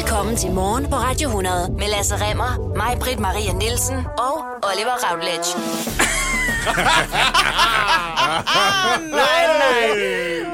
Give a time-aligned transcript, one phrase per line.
[0.00, 4.34] Velkommen til Morgen på Radio 100 med Lasse Remmer, mig, Britt Maria Nielsen og
[4.68, 5.50] Oliver Routledge.
[9.20, 9.86] nej, nej.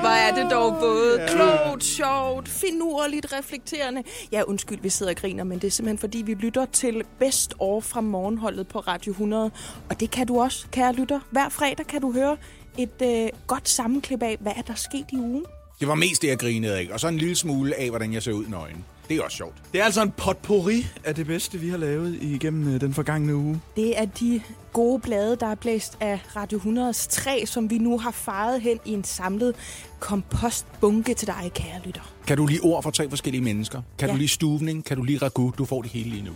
[0.01, 4.03] Hvor er det dog både klogt, sjovt, finurligt, reflekterende.
[4.33, 7.55] Ja, undskyld, vi sidder og griner, men det er simpelthen fordi, vi lytter til Best
[7.59, 9.51] År fra morgenholdet på Radio 100.
[9.91, 11.21] Og det kan du også, kære lytter.
[11.31, 12.37] Hver fredag kan du høre
[12.79, 15.45] et øh, godt sammenklip af, hvad er der sket i ugen.
[15.81, 16.89] Det var mest det, jeg grinede af.
[16.93, 18.85] Og så en lille smule af, hvordan jeg ser ud nøgen.
[19.09, 19.55] Det er også sjovt.
[19.73, 23.37] Det er altså en potpourri af det bedste, vi har lavet igennem øh, den forgangne
[23.37, 23.61] uge.
[23.77, 24.41] Det er de
[24.73, 28.79] gode blade, der er blæst af Radio 100's træ, som vi nu har faret hen
[28.85, 29.55] i en samlet
[30.01, 32.13] kompostbunke til dig, kære lytter.
[32.27, 33.83] Kan du lige ord for tre forskellige mennesker?
[33.99, 34.13] Kan Ja.
[34.15, 34.85] du lige stuvning?
[34.85, 35.53] Kan du lige ragu?
[35.59, 36.33] Du får det hele lige nu.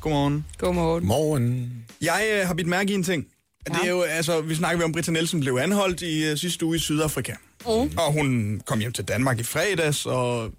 [0.00, 0.44] Godmorgen.
[0.58, 1.06] Godmorgen.
[1.06, 1.72] Morgen.
[2.00, 3.26] Jeg øh, har bidt mærke i en ting.
[3.68, 3.74] Ja.
[3.74, 6.76] Det er jo, altså, vi snakker om, Britta Nielsen blev anholdt i øh, sidste uge
[6.76, 7.32] i Sydafrika.
[7.66, 7.90] Mm.
[7.98, 10.50] Og hun kom hjem til Danmark i fredags, og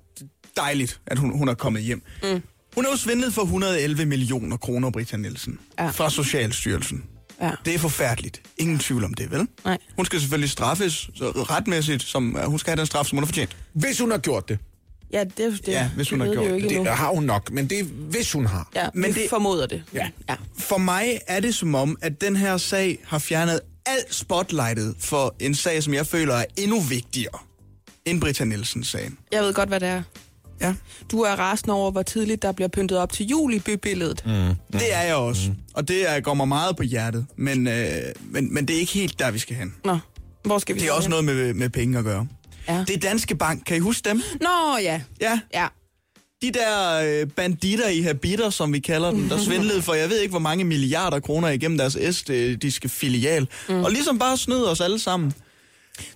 [0.57, 2.03] dejligt, at hun, hun er kommet hjem.
[2.23, 2.41] Mm.
[2.75, 5.89] Hun er jo svindlet for 111 millioner kroner, Britta Nielsen, Ja.
[5.89, 7.03] fra Socialstyrelsen.
[7.41, 7.51] Ja.
[7.65, 8.41] Det er forfærdeligt.
[8.57, 9.47] Ingen tvivl om det, vel?
[9.65, 9.77] Nej.
[9.95, 13.27] Hun skal selvfølgelig straffes så retmæssigt, som hun skal have den straf, som hun har
[13.27, 13.57] fortjent.
[13.73, 14.59] Hvis hun har gjort det.
[15.13, 16.91] Ja, det, det, Ja, hvis hun det har gjort jo ikke Det endnu.
[16.91, 18.69] har hun nok, men det er, hvis hun har.
[18.75, 19.29] Ja, Men det- det...
[19.29, 19.83] formoder det.
[19.93, 20.07] Ja.
[20.29, 20.35] ja.
[20.59, 25.35] For mig er det som om, at den her sag har fjernet alt spotlightet for
[25.39, 27.39] en sag, som jeg føler er endnu vigtigere
[28.05, 29.17] end Britta Nielsens sagen.
[29.31, 30.03] Jeg ved godt, hvad det er.
[30.61, 30.75] Ja,
[31.11, 34.23] Du er rasende over, hvor tidligt der bliver pyntet op til jul i bybilledet.
[34.25, 34.31] Mm.
[34.79, 35.51] det er jeg også.
[35.73, 37.25] Og det er, går mig meget på hjertet.
[37.37, 37.85] Men, øh,
[38.21, 39.75] men, men det er ikke helt der, vi skal hen.
[39.85, 39.97] Nå,
[40.43, 41.23] hvor skal vi Det er så også hen?
[41.23, 42.27] noget med, med penge at gøre.
[42.67, 42.83] Ja.
[42.87, 43.63] Det er Danske Bank.
[43.65, 44.21] Kan I huske dem?
[44.41, 45.01] Nå, ja.
[45.21, 45.67] Ja, Ja.
[46.43, 50.19] De der øh, banditter i habiter, som vi kalder dem, der svindlede for, jeg ved
[50.19, 53.47] ikke, hvor mange milliarder kroner igennem deres estiske filial.
[53.69, 53.83] Mm.
[53.83, 55.33] Og ligesom bare snød os alle sammen.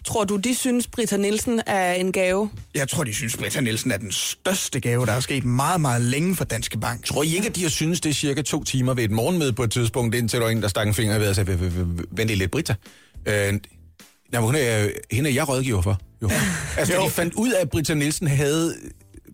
[0.05, 2.49] Tror du, de synes, Britta Nielsen er en gave?
[2.75, 6.01] Jeg tror, de synes, Britta Nielsen er den største gave, der er sket meget, meget
[6.01, 7.05] længe for Danske Bank.
[7.05, 9.53] Tror I ikke, at de har synes, det er cirka to timer ved et morgenmøde
[9.53, 11.57] på et tidspunkt, indtil der var en, der stak en finger ved og sagde, "V-
[11.61, 12.75] v- v- vent lidt, Britta.
[13.25, 13.53] Øh,
[14.31, 15.99] nej, hun er, hende er jeg rådgiver for.
[16.21, 16.29] Jo.
[16.77, 17.05] Altså, Jo.
[17.05, 18.75] de fandt ud af, at Britta Nielsen havde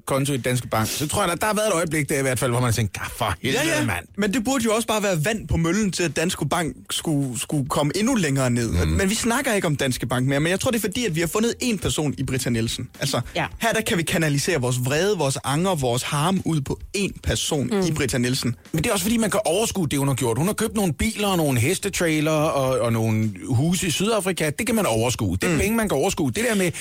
[0.06, 2.22] konto i Danske Bank, så tror jeg, at der har været et øjeblik der i
[2.22, 3.86] hvert fald, hvor man har tænkt, "Ah, for helvede, ja, ja.
[3.86, 4.06] mand.
[4.18, 7.40] Men det burde jo også bare være vand på møllen til, at Danske Bank skulle,
[7.40, 8.72] skulle komme endnu længere ned.
[8.86, 8.92] Mm.
[8.92, 11.16] Men vi snakker ikke om Danske Bank mere, men jeg tror, det er fordi, at
[11.16, 12.90] vi har fundet en person i Britta Nielsen.
[13.00, 13.46] Altså, Ja.
[13.62, 17.68] her der kan vi kanalisere vores vrede, vores anger, vores harm ud på en person
[17.72, 17.80] mm.
[17.82, 18.56] i Britta Nielsen.
[18.72, 20.38] Men det er også fordi, man kan overskue det, hun har gjort.
[20.38, 24.50] Hun har købt nogle biler og nogle hestetrailer og, og nogle huse i Sydafrika.
[24.60, 25.38] Det kan man overskue.
[25.42, 25.60] Det er mm.
[25.60, 26.32] penge, man kan overskue.
[26.32, 26.72] Det der med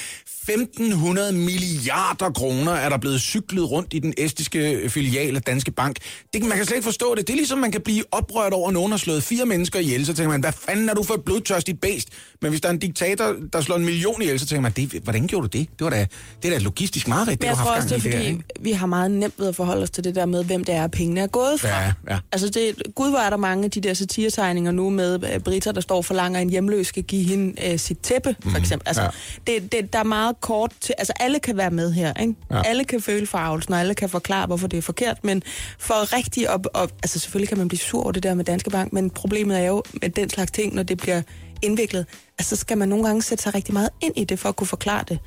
[0.49, 5.97] 1500 milliarder kroner er der blevet cyklet rundt i den estiske filial af Danske Bank.
[6.33, 7.27] Det, man kan slet ikke forstå det.
[7.27, 10.07] Det er ligesom, man kan blive oprørt over, at nogen har slået fire mennesker ihjel.
[10.07, 12.09] Så tænker man, hvad fanden er du for et blodtørstigt bæst?
[12.43, 14.93] Men hvis der er en diktator, der slår en million ihjel, så tænker man, det,
[15.03, 15.69] hvordan gjorde du det?
[15.79, 16.07] Det var da,
[16.43, 18.15] det er da et logistisk Men det, jeg du har tror haft også, det gang
[18.15, 20.45] er fordi, her, vi har meget nemt ved at forholde os til det der med,
[20.45, 21.69] hvem det er, pengene er gået fra.
[21.69, 22.19] Ja, ja.
[22.33, 25.73] Altså, det, gud, hvor er der mange af de der satiretegninger nu med uh, Britta,
[25.73, 28.89] der står og forlanger, en hjemløs skal give hende uh, sit tæppe, for eksempel.
[28.89, 29.09] Altså, ja.
[29.47, 30.95] det, det, der er meget kort til...
[30.99, 32.35] Altså, alle kan være med her, ikke?
[32.51, 32.63] Ja.
[32.65, 35.43] Alle kan føle farvelsen, og alle kan forklare, hvorfor det er forkert, men
[35.79, 36.93] for rigtig op, op...
[37.03, 39.65] Altså, selvfølgelig kan man blive sur over det der med Danske Bank, men problemet er
[39.65, 41.23] jo med den slags ting, når det bliver
[41.63, 42.07] indviklet,
[42.39, 44.57] altså, så skal man nogle gange sætte sig rigtig meget ind i det, for at
[44.57, 45.19] kunne forklare det.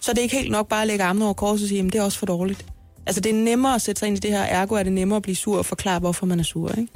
[0.00, 1.92] Så det er ikke helt nok bare at lægge armene over kors og sige, at
[1.92, 2.66] det er også for dårligt.
[3.06, 5.16] Altså, det er nemmere at sætte sig ind i det her, ergo er det nemmere
[5.16, 6.88] at blive sur og forklare, hvorfor man er sur, ikke?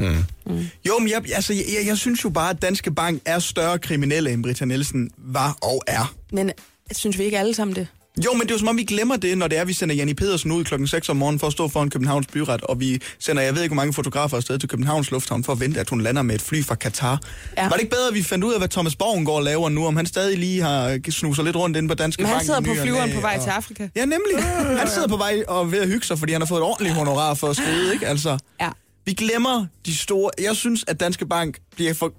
[0.47, 0.67] Mm.
[0.89, 3.79] Jo, men jeg, altså, jeg, jeg, jeg synes jo bare, at Danske Bank er større
[3.79, 6.15] kriminelle, end Britta Nielsen var og er.
[6.33, 6.51] Men
[6.97, 7.87] synes vi ikke alle sammen det?
[8.25, 9.95] Jo, men det er jo som om, vi glemmer det, når det er, vi sender
[9.95, 13.01] Janni Pedersen ud klokken 6 om morgenen for at stå foran Københavns byret, og vi
[13.19, 15.91] sender, jeg ved ikke, hvor mange fotografer afsted til Københavns Lufthavn for at vente, at
[15.91, 17.21] hun lander med et fly fra Katar.
[17.57, 17.63] Ja.
[17.63, 19.69] Var det ikke bedre, at vi fandt ud af, hvad Thomas Borgen går og laver
[19.69, 22.37] nu, om han stadig lige har snuser lidt rundt inde på Danske Men Bank?
[22.37, 23.89] han sidder på flyveren på vej og- til Afrika.
[23.97, 24.43] Ja, nemlig.
[24.79, 26.95] Han sidder på vej og ved at hygge sig, fordi han har fået et ordentligt
[26.95, 28.07] honorar for at skrive, ikke?
[28.07, 28.69] Altså, Ja.
[29.05, 30.31] vi glemmer de store...
[30.41, 32.13] Jeg synes, at Danske Bank bliver for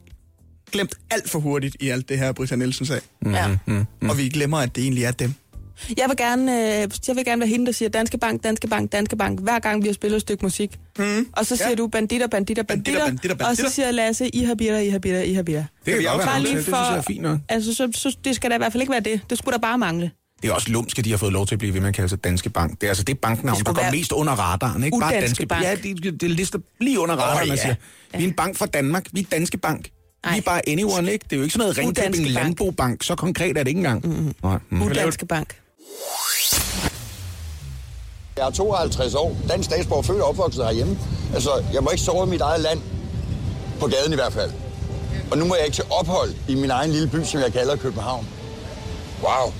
[0.73, 3.01] glemt alt for hurtigt i alt det her, Britta Nielsen sagde.
[3.25, 3.57] ja.
[3.65, 3.85] Mm.
[4.09, 5.33] Og vi glemmer, at det egentlig er dem.
[5.97, 6.51] Jeg vil, gerne,
[6.83, 9.59] øh, jeg vil gerne være hende, der siger Danske Bank, Danske Bank, Danske Bank, hver
[9.59, 10.79] gang vi har spillet et stykke musik.
[10.99, 11.27] Mm.
[11.31, 11.75] Og så siger Ja.
[11.75, 13.69] du banditter, banditter, banditter, banditter, og banditter.
[13.69, 15.63] så siger Lasse, I har bitter, I har bitter, I har bitter.
[15.85, 17.39] Det kan vi også være, Bare det, synes jeg er fint nok.
[17.49, 19.21] Altså, så, så, det skal da i hvert fald ikke være det.
[19.29, 20.11] Det skulle da bare mangle.
[20.41, 21.95] Det er også lumsk, at de har fået lov til at blive ved med at
[21.95, 22.71] kalde sig Danske Bank.
[22.81, 24.83] Det er altså det banknavn, Det der går mest under radaren.
[24.83, 24.97] Ikke?
[24.97, 25.63] Udanske Danske Bank.
[25.63, 27.61] Ja, det, det lister lige under radaren, man ja.
[27.63, 27.75] siger.
[28.17, 29.05] Vi er en bank fra Danmark.
[29.11, 29.89] Vi er Danske Bank.
[30.23, 30.41] Vi er Ej.
[30.45, 31.23] bare anyone, ikke?
[31.23, 32.33] Det er jo ikke sådan noget Ringkøbing Bank.
[32.33, 33.03] Landbobank.
[33.03, 34.07] Så konkret er det ikke engang.
[34.07, 34.35] Mm-hmm.
[34.43, 34.59] Nej.
[34.69, 34.81] Mm.
[34.81, 35.55] Udanske Bank.
[38.37, 40.97] Jeg er 52 år, dansk statsborger, født og opvokset herhjemme.
[41.33, 42.79] Altså, jeg må ikke sove i mit eget land.
[43.79, 44.51] På gaden i hvert fald.
[45.31, 47.75] Og nu må jeg ikke til ophold i min egen lille by, som jeg kalder
[47.75, 48.27] København.
[49.23, 49.53] Wow.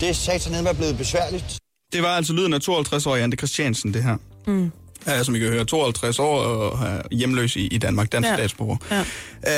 [0.00, 1.58] Det er satan med blevet besværligt.
[1.92, 4.16] Det var altså lyden af 52-årige Ante Christiansen, det her.
[4.46, 4.70] Mm.
[5.06, 8.36] Ja, som I kan høre, 52 år og er hjemløs i, i Danmark, dansk ja.
[8.36, 8.76] Statsborger.
[8.90, 9.04] Ja.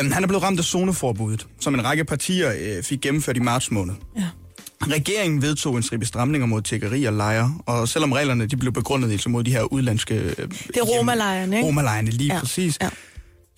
[0.00, 3.40] Øhm, han er blevet ramt af zoneforbuddet, som en række partier øh, fik gennemført i
[3.40, 3.94] marts måned.
[4.16, 4.22] Ja.
[4.82, 9.12] Regeringen vedtog en stribe stramninger mod tiggeri og lejre, og selvom reglerne de blev begrundet
[9.12, 10.14] altså mod de her udlandske...
[10.14, 11.66] Øh, Det er romalejrene, ikke?
[11.66, 12.34] Romalejrene, lige.
[12.34, 12.78] Ja, præcis.
[12.82, 12.88] ja.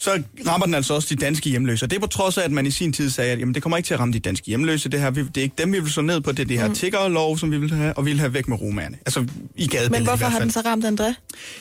[0.00, 1.87] Så rammer den altså også de danske hjemløse.
[1.87, 3.62] Og det er på trods af, at man i sin tid sagde, at jamen, det
[3.62, 4.88] kommer ikke til at ramme de danske hjemløse.
[4.88, 6.32] Det, her, det er ikke dem, vi vil slå ned på.
[6.32, 6.75] Det er det her mm.
[6.75, 8.97] tiggerlov, som vi vil have, og vi vil have væk med romerne.
[9.06, 11.14] Altså i gadebilledet Men hvorfor har den så ramt André?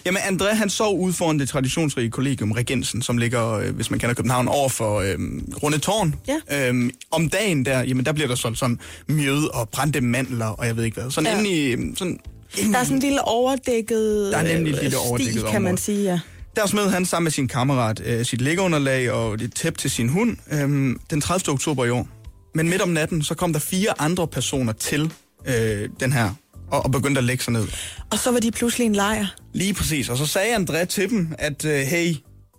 [0.06, 4.00] Jamen, André, han sov ude foran det traditionsrige kollegium Regensen, som ligger, øh, hvis man
[4.00, 5.16] kender København, over for øh,
[5.64, 6.16] Runde Tårn.
[6.28, 6.68] Ja.
[6.68, 10.66] Øhm, om dagen der, jamen, der bliver der solgt sådan mjød og brændte mandler, og
[10.66, 11.12] jeg ved ikke hvad.
[11.12, 11.38] Sådan Ja.
[11.40, 11.72] inde i...
[11.72, 12.20] øh, Sådan,
[12.58, 15.52] inde Der er sådan en lille overdækket Der er nemlig et øh, lille overdækket sti,
[15.52, 16.20] kan man sige, ja.
[16.60, 20.10] Der smed han sammen med sin kammerat øh, sit læggeunderlag og et tæp til sin
[20.10, 21.54] hund øh, den 30.
[21.54, 22.08] oktober i år.
[22.56, 25.14] Men midt om natten, så kom der fire andre personer til
[25.46, 26.34] øh, den her,
[26.72, 27.68] og, og begyndte at lægge sig ned.
[28.12, 29.26] Og så var de pludselig en lejr.
[29.54, 30.10] Lige præcis.
[30.10, 32.16] Og så sagde André til dem, at øh, hey,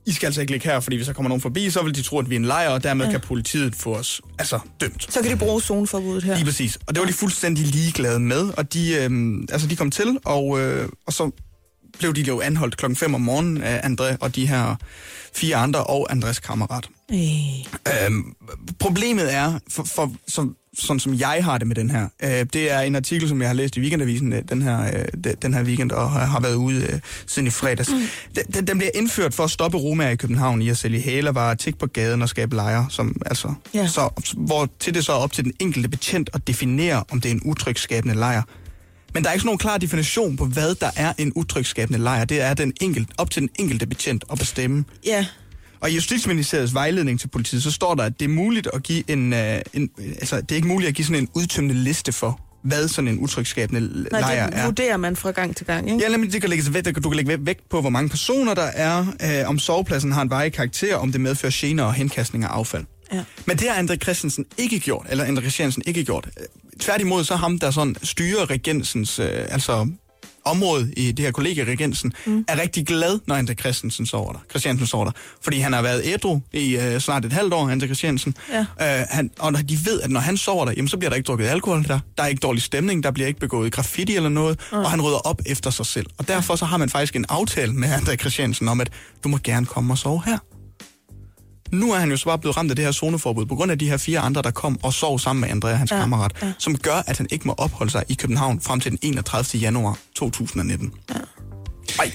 [0.07, 2.03] I skal altså ikke ligge her, fordi hvis der kommer nogen forbi, så vil de
[2.03, 3.11] tro, at vi er en lejr, og dermed ja.
[3.11, 5.13] kan politiet få os altså, dømt.
[5.13, 6.35] Så kan de bruge zoneforbuddet her.
[6.35, 6.79] Lige præcis.
[6.87, 10.61] Og det var de fuldstændig ligeglade med, og de, øh, altså, de kom til, og,
[10.61, 11.31] øh, og så
[12.01, 14.75] blev de jo anholdt klokken 5 om morgenen af André og de her
[15.35, 16.89] fire andre og Andres kammerat.
[17.13, 17.19] Øh.
[18.07, 18.35] Øhm,
[18.79, 22.71] problemet er, for, for, som, sådan som jeg har det med den her, øh, det
[22.71, 25.55] er en artikel, som jeg har læst i Weekendavisen øh, den her, øh, de- den
[25.55, 27.91] her weekend, og har, været ude øh, siden i fredags.
[27.91, 28.43] Mm.
[28.55, 31.79] Den, den, bliver indført for at stoppe romager i København i at sælge hælervarer, tigge
[31.79, 33.87] på gaden og skabe lejre, som, altså, Ja.
[33.87, 37.29] så, hvor til det så er op til den enkelte betjent at definere, om det
[37.31, 38.43] er en utrygskabende lejr.
[39.15, 42.25] Men der er ikke sådan nogen klar definition på, hvad der er en utrygskabende lejr.
[42.25, 44.85] Det er den enkelt, op til den enkelte betjent at bestemme.
[45.07, 45.27] Ja.
[45.81, 49.11] Og i Justitsministeriets vejledning til politiet, så står der, at det er muligt at give
[49.11, 49.39] en, uh,
[49.75, 53.09] en altså det er ikke muligt at give sådan en udtømmende liste for, hvad sådan
[53.09, 53.81] en utrygskabende
[54.13, 54.65] Nej, lejr det er.
[54.65, 56.05] vurderer man fra gang til gang, ikke?
[56.05, 58.63] Ja, nemlig, det kan lægges vægt, du kan lægge vægt- på, hvor mange personer der
[58.63, 62.49] er, øh, om sovepladsen har en veje karakter, om det medfører gener og henkastning af
[62.49, 62.85] affald.
[63.13, 63.25] Ja.
[63.47, 66.29] Men det har André Christensen ikke gjort, eller André Christiansen ikke gjort.
[66.81, 69.87] Tværtimod så ham, der sådan styrer regensens, øh, altså
[70.45, 72.45] område i det her kollega Regensen, mm.
[72.49, 74.39] er rigtig glad, når André Christensen sover der.
[74.51, 75.13] Christiansen sover der.
[75.43, 78.35] Fordi han har været ædru i øh, snart et halvt år, André Christiansen.
[78.53, 78.61] Ja.
[79.01, 81.27] Øh, han, og de ved, at når han sover der, jamen, så bliver der ikke
[81.27, 82.01] drukket alkohol der.
[82.17, 84.61] Der er ikke dårlig stemning, der bliver ikke begået graffiti eller noget.
[84.73, 84.79] Mm.
[84.79, 86.07] Og han rydder op efter sig selv.
[86.19, 88.91] Og derfor så har man faktisk en aftale med André Christiansen om, at
[89.25, 90.39] du må gerne komme og sove her.
[91.73, 93.79] Nu er han jo så bare blevet ramt af det her zoneforbud, på grund af
[93.79, 96.53] de her fire andre, der kom og sov sammen med Andrea, hans ja, kammerat, ja.
[96.59, 99.61] som gør, at han ikke må opholde sig i København frem til den 31.
[99.61, 100.93] januar 2019.
[101.99, 102.13] Ej,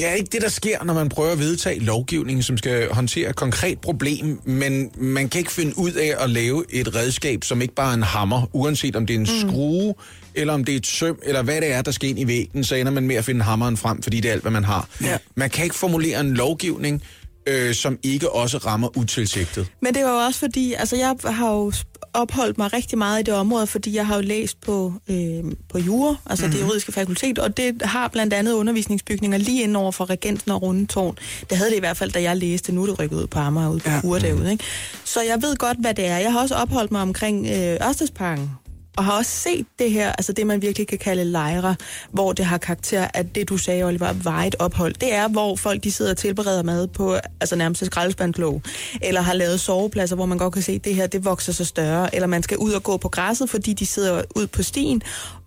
[0.00, 3.36] ja, ikke det, der sker, når man prøver at vedtage lovgivning, som skal håndtere et
[3.36, 7.74] konkret problem, men man kan ikke finde ud af at lave et redskab, som ikke
[7.74, 9.48] bare er en hammer, uanset om det er en mm.
[9.48, 9.94] skrue,
[10.34, 12.64] eller om det er et søm, eller hvad det er, der skal ind i væggen,
[12.64, 14.88] så ender man med at finde hammeren frem, fordi det er alt, hvad man har.
[15.02, 15.18] Ja.
[15.34, 17.02] Man kan ikke formulere en lovgivning,
[17.48, 19.66] øh, som ikke også rammer utilsigtet.
[19.80, 21.72] Men det var jo også fordi, altså jeg har jo
[22.12, 25.78] opholdt mig rigtig meget i det område, fordi jeg har jo læst på, øh, på
[25.78, 26.58] jura, altså mm-hmm.
[26.58, 30.62] det juridiske fakultet, og det har blandt andet undervisningsbygninger lige inden over for Regensen og
[30.62, 31.16] Rundetårn.
[31.50, 32.72] Det havde det i hvert fald, da jeg læste.
[32.72, 34.00] Nu er det rykket ud på Amager, ude på ja.
[34.00, 34.52] Kure derude.
[34.52, 34.64] Ikke?
[35.04, 36.18] Så jeg ved godt, hvad det er.
[36.18, 38.50] Jeg har også opholdt mig omkring øh, Ørstedsparken,
[38.98, 41.76] og har også set det her, altså det man virkelig kan kalde lejre,
[42.10, 44.94] hvor det har karakter af det, du sagde, Oliver, var et ophold.
[44.94, 48.62] Det er, hvor folk de sidder og tilbereder mad på altså nærmest skraldespandslåg,
[49.02, 51.64] eller har lavet sovepladser, hvor man godt kan se, at det her det vokser så
[51.64, 55.02] større, eller man skal ud og gå på græsset, fordi de sidder ud på stien,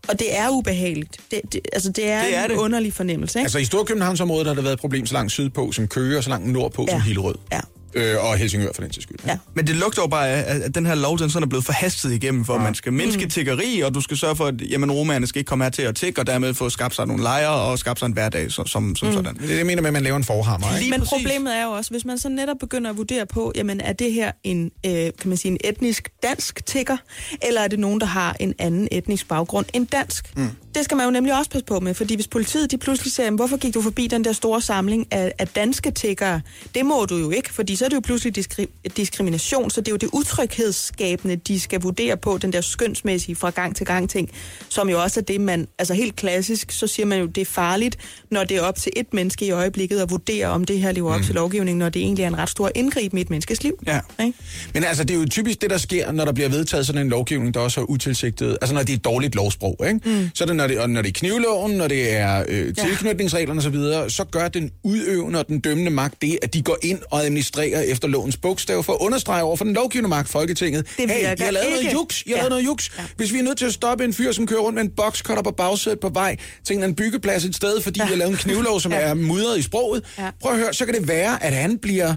[0.08, 1.17] og det er ubehageligt.
[1.31, 2.58] Det, det, altså det er, Det er en det.
[2.58, 3.46] underlig fornemmelse, ikke?
[3.46, 6.29] Altså i Storkøbenhavnsområdet har der været et problem så langt sydpå som Køge, og så
[6.29, 6.91] langt nordpå ja.
[6.91, 7.01] som.
[7.01, 7.36] Hillerød.
[7.51, 7.60] Ja.
[7.94, 9.18] Øh, og Helsingør for den til skyld.
[9.28, 9.38] Ja.
[9.54, 12.12] Men det lugter jo bare af, at den her lov, den sådan er blevet forhastet
[12.12, 12.60] igennem, for ja.
[12.60, 13.30] man skal mindske mm.
[13.30, 15.96] tiggeri, og du skal sørge for, at jamen, romerne skal ikke komme her til at
[15.96, 18.96] tigge, og dermed få skabt sig nogle lejre, og skabt sig en hverdag som, som,
[18.96, 19.14] som mm.
[19.14, 19.36] sådan.
[19.36, 20.80] Det er det, jeg mener med, at man laver en forhammer, ikke?
[20.80, 21.12] Lige Men præcis.
[21.12, 24.14] problemet er jo også, hvis man så netop begynder at vurdere på, jamen er det
[24.14, 26.98] her en, øh, kan man sige, en etnisk dansk tigger,
[27.42, 30.38] eller er det nogen, der har en anden etnisk baggrund end dansk?
[30.38, 30.50] Mm.
[30.75, 33.32] Det skal man jo nemlig også passe på med, fordi hvis politiet de pludselig siger,
[33.32, 36.42] hvorfor gik du forbi den der store samling af, af danske tiggere,
[36.75, 39.88] det må du jo ikke, fordi så er det jo pludselig diskri- diskrimination, så det
[39.88, 44.10] er jo det utryghedsskabende, de skal vurdere på, den der skønsmæssige fra gang til gang
[44.10, 44.30] ting,
[44.70, 47.46] som jo også er det, man, altså helt klassisk, så siger man jo, det er
[47.46, 47.98] farligt,
[48.32, 51.13] når det er op til et menneske i øjeblikket at vurdere, om det her lever
[51.13, 51.25] op mm.
[51.25, 53.80] til lovgivningen, når det egentlig er en ret stor indgreb i et menneskes liv.
[53.88, 54.00] Ja.
[54.25, 54.38] Ikke?
[54.74, 57.10] Men altså, det er jo typisk det, der sker, når der bliver vedtaget sådan en
[57.10, 58.58] lovgivning, der også er utilsigtet.
[58.62, 60.00] Altså, når det er et dårligt lovsprog, ikke?
[60.06, 60.30] Mm.
[60.34, 63.60] Så er det, når det, og når det er knivloven, når det er øh, tilknytningsreglerne
[63.60, 66.77] osv., så, videre, så gør den udøvende og den dømmende magt det, at de går
[66.82, 70.86] ind og administrerer efter lovens bogstav for at understrege over for den lovgivende magt, Folketinget.
[70.98, 72.41] Det hey, I har lavet noget juks, I har Ja.
[72.41, 72.91] lavet noget juks.
[72.98, 73.03] Ja.
[73.18, 75.44] Hvis vi er nødt til at stoppe en fyr, som kører rundt med en boxcutter
[75.44, 78.06] på bagsædet på vej til en eller anden byggeplads et sted, fordi ja.
[78.06, 78.98] vi har lavet en knivlov, som ja.
[79.00, 80.30] er mudret i sproget, Ja.
[80.41, 82.13] prøv at høre, så kan det være, at han bliver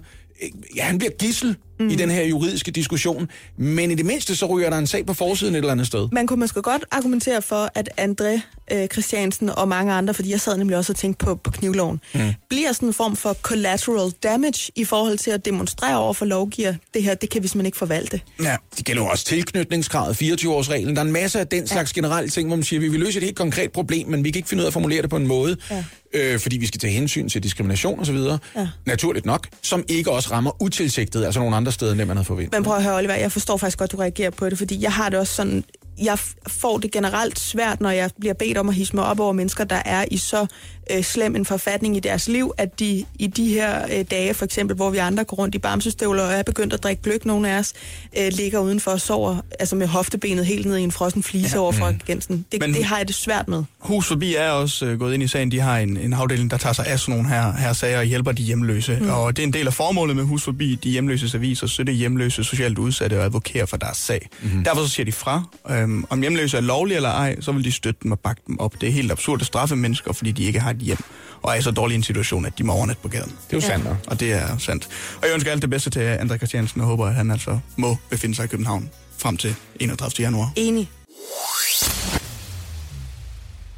[0.76, 1.88] ja, han bliver gissel mm.
[1.88, 5.14] i den her juridiske diskussion, men i det mindste så ryger der en sag på
[5.14, 6.08] forsiden et eller andet sted.
[6.12, 8.40] Man kunne måske godt argumentere for, at André
[8.72, 12.00] øh, Christiansen og mange andre, fordi jeg sad nemlig også og tænkte på, på knivloven,
[12.14, 12.20] mm.
[12.48, 16.74] bliver sådan en form for collateral damage i forhold til at demonstrere over for lovgiver,
[16.94, 18.20] det her, det kan vi simpelthen ikke forvalte.
[18.42, 18.56] Ja.
[18.76, 20.94] Det gælder jo også tilknytningskravet, 24-årsreglen.
[20.94, 23.18] Der er en masse af den slags generelle ting, hvor man siger, vi vil løse
[23.18, 25.16] et helt konkret problem, men vi kan ikke finde ud af at formulere det på
[25.16, 25.84] en måde, Ja.
[26.14, 28.16] øh, fordi vi skal tage hensyn til diskrimination osv.,
[28.56, 28.68] Ja.
[28.86, 32.52] naturligt nok, som ikke også rammer utilsigtet, altså nogle andre steder, end man havde forventet.
[32.58, 34.92] Men prøv at høre, Oliver, jeg forstår faktisk godt, du reagerer på det, fordi jeg
[34.92, 35.64] har det også sådan,
[36.02, 39.32] jeg får det generelt svært, når jeg bliver bedt om at hisse mig op over
[39.32, 40.46] mennesker, der er i så
[40.90, 44.44] øh, slem en forfatning i deres liv, at de i de her øh, dage, for
[44.44, 47.50] eksempel, hvor vi andre går rundt i bamsestøvler og er begyndt at drikke gløk, nogle
[47.50, 47.72] af os,
[48.18, 51.60] øh, ligger udenfor og sover altså med hoftebenet helt ned i en frossen flise ja.
[51.60, 52.44] over for Gensen.
[52.52, 53.64] Det, Men- det har jeg det svært med.
[53.78, 55.50] Hus Forbi er også øh, gået ind i sagen.
[55.50, 58.04] De har en, en afdeling, der tager sig af sådan nogle her, her sager og
[58.04, 58.98] hjælper de hjemløse.
[59.00, 59.10] Mm.
[59.10, 62.44] Og det er en del af formålet med Hus Forbi, de hjemløses aviser, støtte hjemløse,
[62.44, 64.28] socialt udsatte og advokere for deres sag.
[64.42, 64.64] Mm.
[64.64, 65.42] Derfor så siger de fra.
[65.84, 68.60] Øhm, om hjemløse er lovlige eller ej, så vil de støtte dem og bakke dem
[68.60, 68.80] op.
[68.80, 70.98] Det er helt absurd at straffe mennesker, fordi de ikke har et hjem.
[71.42, 73.32] Og er i så dårlig en situation, at de må overnatte på gaden.
[73.50, 73.96] Det er jo sandt nok.
[74.06, 74.88] Og det er sandt.
[75.16, 77.96] Og jeg ønsker alt det bedste til André Christiansen og håber, at han altså må
[78.10, 80.24] befinde sig i København frem til 31.
[80.24, 80.52] januar.
[80.56, 80.90] Enig.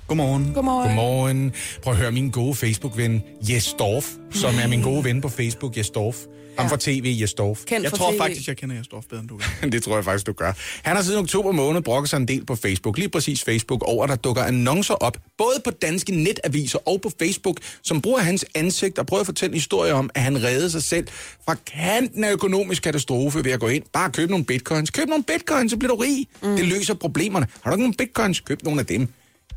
[0.09, 0.53] Godmorgen.
[0.55, 0.89] Godmorgen.
[0.89, 1.53] Godmorgen.
[1.83, 5.77] Prøv at høre min gode Facebook-ven, Jes Dorf, som er min gode ven på Facebook,
[5.77, 6.17] Jes Dorf.
[6.59, 7.65] Ham fra TV, Jes Dorf.
[7.65, 8.19] Kendt Jeg tror TV.
[8.19, 9.69] faktisk, jeg kender stof bedre, end du gør.
[9.73, 10.53] det tror jeg faktisk, du gør.
[10.83, 14.05] Han har siden oktober måned brokket sig en del på Facebook, lige præcis Facebook, over
[14.05, 18.45] at der dukker annoncer op, både på danske netaviser og på Facebook, som bruger hans
[18.55, 21.07] ansigt og prøver at fortælle en historie om, at han reddede sig selv
[21.45, 23.85] fra kanten af økonomisk katastrofe ved at gå ind.
[23.93, 24.91] Bare køb nogle bitcoins.
[24.91, 26.27] Køb nogle bitcoins, så bliver du rig.
[26.43, 26.57] Mm.
[26.57, 27.47] Det løser problemerne.
[27.63, 28.41] Har du ikke nogle bitcoins?
[28.41, 29.09] Køb nogle af dem.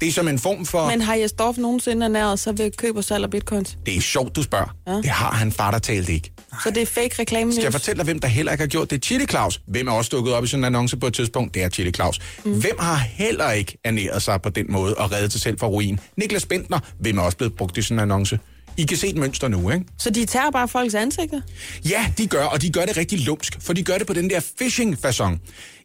[0.02, 0.88] Det er som en form for...
[0.88, 3.78] Men har Jes Dorf nogensinde ernæret sig ved køb og salg af bitcoins?
[3.86, 4.76] Det er sjovt, du spørger.
[4.88, 4.94] Ja.
[4.94, 6.32] Det har han far, der talt ikke.
[6.64, 8.92] Så det er fake reklame Skal jeg fortælle dig, hvem der heller ikke har gjort
[8.92, 9.06] det?
[9.06, 9.62] Chili Claus.
[9.68, 11.54] Hvem er også dukket op i sådan en annonce på et tidspunkt?
[11.54, 12.20] Det er Chili Claus.
[12.46, 12.60] Mm.
[12.60, 16.00] Hvem har heller ikke ernæret sig på den måde og reddet sig selv fra ruin?
[16.18, 16.80] Niklas Bentner.
[17.00, 18.40] Hvem er også blevet brugt i sådan en annonce?
[18.78, 19.86] I kan se et mønster nu, ikke?
[19.98, 21.42] Så de tager bare folks ansigter?
[21.90, 24.30] Ja, de gør, og de gør det rigtig lumsk, for de gør det på den
[24.30, 25.42] der phishing-fasong.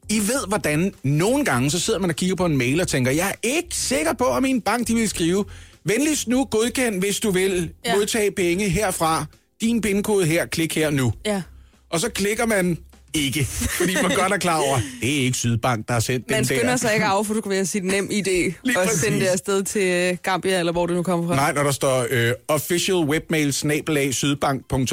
[0.09, 3.11] I ved, hvordan nogle gange, så sidder man og kigger på en mail og tænker,
[3.11, 5.45] jeg er ikke sikker på, om min bank de vil skrive,
[5.85, 7.97] venligst nu godkend, hvis du vil Ja.
[7.97, 9.25] modtage penge herfra.
[9.61, 11.13] Din pindkode her, klik her nu.
[11.27, 11.43] Ja.
[11.91, 12.79] Og så klikker man
[13.15, 13.45] ikke,
[13.79, 16.45] fordi man godt er klar over, det er ikke Sydbank, der har sendt den Man
[16.45, 16.57] der.
[16.57, 19.01] skynder sig ikke af, for du kan være sit nem idé Lige og præcis.
[19.01, 21.37] sende det afsted til øh, Gambia, eller hvor det nu kommer fra.
[21.37, 24.85] Nej, når der står øh, official webmail snabelag sydbank.cn.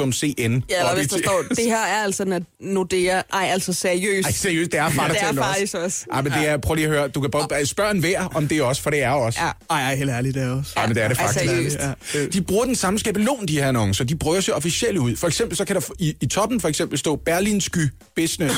[0.70, 3.22] Ja, eller hvis der står, det her er altså Nordea.
[3.32, 4.26] Ej, altså seriøst.
[4.26, 6.04] Ej, seriøst, det er far, der Det er faktisk også.
[6.12, 8.48] Ej, men det er, prøv lige at høre, du kan bare spørge en hver, om
[8.48, 9.38] det er også, for det er også.
[9.42, 9.50] Ja.
[9.74, 10.72] Ej, ej, helt ærligt, det er også.
[10.76, 11.44] Ja, men det er det Ej, faktisk.
[11.50, 11.78] seriøst.
[12.14, 12.26] Ja.
[12.26, 14.04] De bruger den samme skabelon, de her annoncer.
[14.04, 15.16] De prøver at se officielle ud.
[15.16, 18.54] For eksempel, så kan der i, i toppen for eksempel stå Berlinsky Business.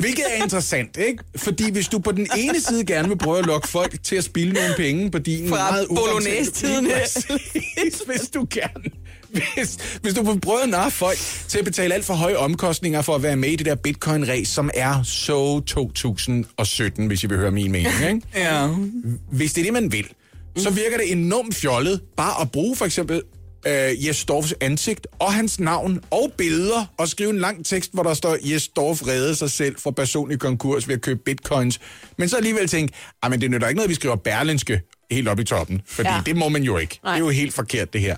[0.00, 1.24] Hvilket er interessant, ikke?
[1.36, 4.24] Fordi hvis du på den ene side gerne vil prøve at lokke folk til at
[4.24, 6.86] spille nogle penge på din Fra meget Bolognese-tiden.
[8.06, 8.90] Hvis du gerne
[9.34, 11.18] hvis, hvis du vil prøve at narre folk
[11.48, 14.44] til at betale alt for høje omkostninger for at være med i det der bitcoin-race,
[14.44, 18.20] som er så 2017, hvis I vil høre min mening, ikke?
[18.34, 18.68] Ja.
[19.32, 20.06] Hvis det er det, man vil,
[20.56, 23.22] så virker det enormt fjollet bare at bruge for eksempel
[23.66, 28.02] øh, Jes Dorfs ansigt og hans navn og billeder og skrive en lang tekst, hvor
[28.02, 31.80] der står, Jes Dorf redde sig selv fra personlig konkurs ved at købe bitcoins.
[32.16, 34.80] Men så alligevel tænke, "Ej, men det nytter ikke noget, vi skriver berlinske
[35.10, 36.08] helt op i toppen, fordi.
[36.08, 36.22] Ja.
[36.26, 37.00] det må man jo ikke.
[37.04, 37.12] Nej.
[37.12, 38.16] Det er jo helt forkert, det her.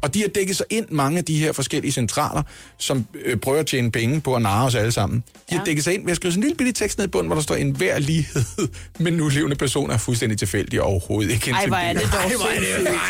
[0.00, 2.42] Og de har dækket sig ind, mange af de her forskellige centraler,
[2.78, 5.24] som øh, prøver at tjene penge på at narre os alle sammen.
[5.50, 5.64] De har Ja.
[5.64, 7.34] dækket sig ind ved at skrive sådan en lille bitte tekst ned i bunden, hvor
[7.34, 8.42] der står, en hver lighed
[9.00, 12.32] med nulevende personer er fuldstændig tilfældig og overhovedet ikke Ej, hvor er det dog Ej,
[12.36, 12.60] hvor er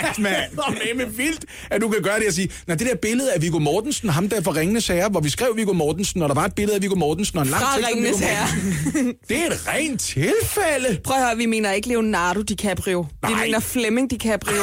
[0.08, 0.52] det mand.
[0.96, 3.42] Med, med vildt, at du kan gøre det og sige, når det der billede af
[3.42, 6.44] Viggo Mortensen, ham der fra Ringende Sager, hvor vi skrev Viggo Mortensen, og der var
[6.44, 8.18] et billede af Viggo Mortensen og en lang tekst om Viggo.
[8.18, 9.14] Mortensen.
[9.28, 10.98] Det er et rent tilfælde.
[11.04, 13.02] Prøv at høre, vi mener ikke Leonardo DiCaprio.
[13.26, 13.44] Vi Nej.
[13.44, 14.62] mener Flemming DiCaprio.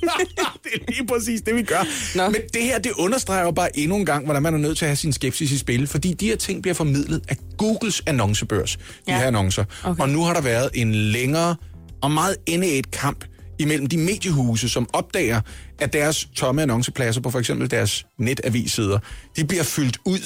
[0.64, 1.84] det er lige præcis det, vi gør.
[2.16, 2.28] Nå.
[2.28, 4.88] Men det her, det understreger bare endnu en gang, hvordan man er nødt til at
[4.88, 8.82] have sin skepsis i spil, fordi de her ting bliver formidlet af Googles annoncebørs, de
[9.08, 9.18] Ja.
[9.18, 9.64] her annoncer.
[9.84, 10.02] Okay.
[10.02, 11.56] Og nu har der været en længere
[12.02, 13.24] og meget endeet kamp
[13.58, 15.40] imellem de mediehuse, som opdager,
[15.78, 18.98] at deres tomme annoncepladser på for eksempel deres netavisider,
[19.36, 20.18] de bliver fyldt ud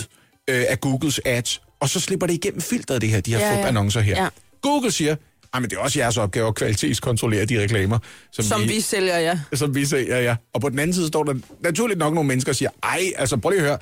[0.50, 3.58] øh, af Googles ads, og så slipper det igennem filteret, det her, de her ja,
[3.58, 3.66] ja.
[3.66, 4.22] annoncer her.
[4.22, 4.28] Ja.
[4.62, 5.16] Google siger,
[5.54, 7.98] Ej, men det er også jeres opgave at kvalitetskontrollere de reklamer,
[8.32, 9.38] som, Som vi sælger, ja.
[9.54, 10.36] som vi sælger, ja.
[10.54, 13.36] Og på den anden side står der naturligt nok nogle mennesker, der siger, ej, altså
[13.36, 13.78] prøv lige at høre,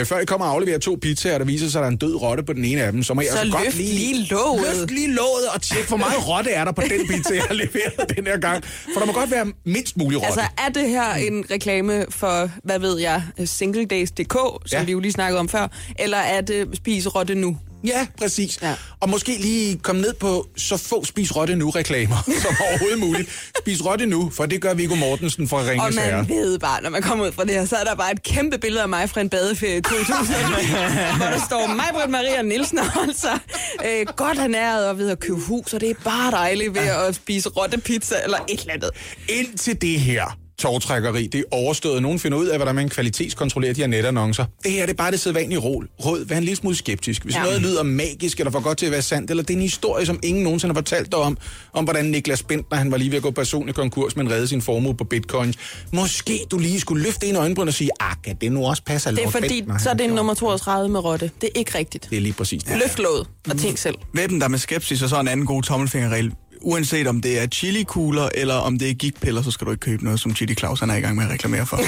[0.00, 1.96] øh, før I kommer og afleverer to pizzaer, der viser sig, at der er en
[1.96, 4.26] død rotte på den ene af dem, så må jeg Så altså godt lige, lige
[4.30, 4.76] låget.
[4.78, 7.54] Løft lige låget og tjek, hvor meget rotte er der på den pizza, jeg har
[7.54, 8.64] leveret den her gang.
[8.64, 10.26] For der må godt være mindst mulig rotte.
[10.40, 14.32] Altså, er det her en reklame for, hvad ved jeg, singledays.dk,
[14.66, 14.84] som Ja.
[14.84, 17.56] vi jo lige snakkede om før, eller er det spis rotte nu?
[17.86, 18.58] Ja, præcis.
[18.62, 18.74] Ja.
[19.00, 23.50] Og måske lige komme ned på så få Spis Rotte Nu-reklamer som overhovedet muligt.
[23.58, 26.16] Spis Rotte Nu, for det gør Viggo Mortensen fra Og Ringes Herre.
[26.16, 28.22] man ved bare, når man kommer ud fra det her, så er der bare et
[28.22, 30.06] kæmpe billede af mig fra en badeferie i 2000,
[31.16, 33.38] hvor der står mig, Britt Maria Nielsen, og altså
[33.86, 37.14] øh, godt ernæret og ved at købe hus, og det er bare dejligt ved at
[37.14, 38.90] spise rottepizza eller et eller andet.
[39.28, 42.02] Indtil det her tårtrækkeri, det er overstået.
[42.02, 44.44] Nogen finder ud af, hvordan man kvalitetskontrollerer de her netannoncer.
[44.64, 45.84] Det her det er bare det sædvanlige råd.
[46.06, 46.24] råd.
[46.24, 47.22] Vær en lille smule skeptisk.
[47.22, 47.40] Hvis ja.
[47.40, 47.46] Ja.
[47.46, 50.06] noget lyder magisk eller for godt til at være sandt, eller det er en historie,
[50.06, 51.38] som ingen nogensinde har fortalt dig om,
[51.72, 54.62] om hvordan Niklas Bentner, han var lige ved at gå personlig konkurs, men redde sin
[54.62, 55.56] formue på bitcoins.
[55.92, 59.10] Måske du lige skulle løfte en øjenbryn og sige, ah, kan det nu også passe?
[59.10, 61.30] Det er fordi, så er det nummer 32 med rotte.
[61.40, 62.06] Det er ikke rigtigt.
[62.10, 62.78] Det er lige præcis det.
[62.78, 63.94] Løft låget og tænk selv.
[64.14, 66.32] Væbnen der med skepsis, og så en anden god tommelfingerregel.
[66.60, 70.04] Uanset om det er chili-kugler, eller om det er gigtpiller, så skal du ikke købe
[70.04, 71.76] noget, som Chili Claus han er i gang med at reklamere for.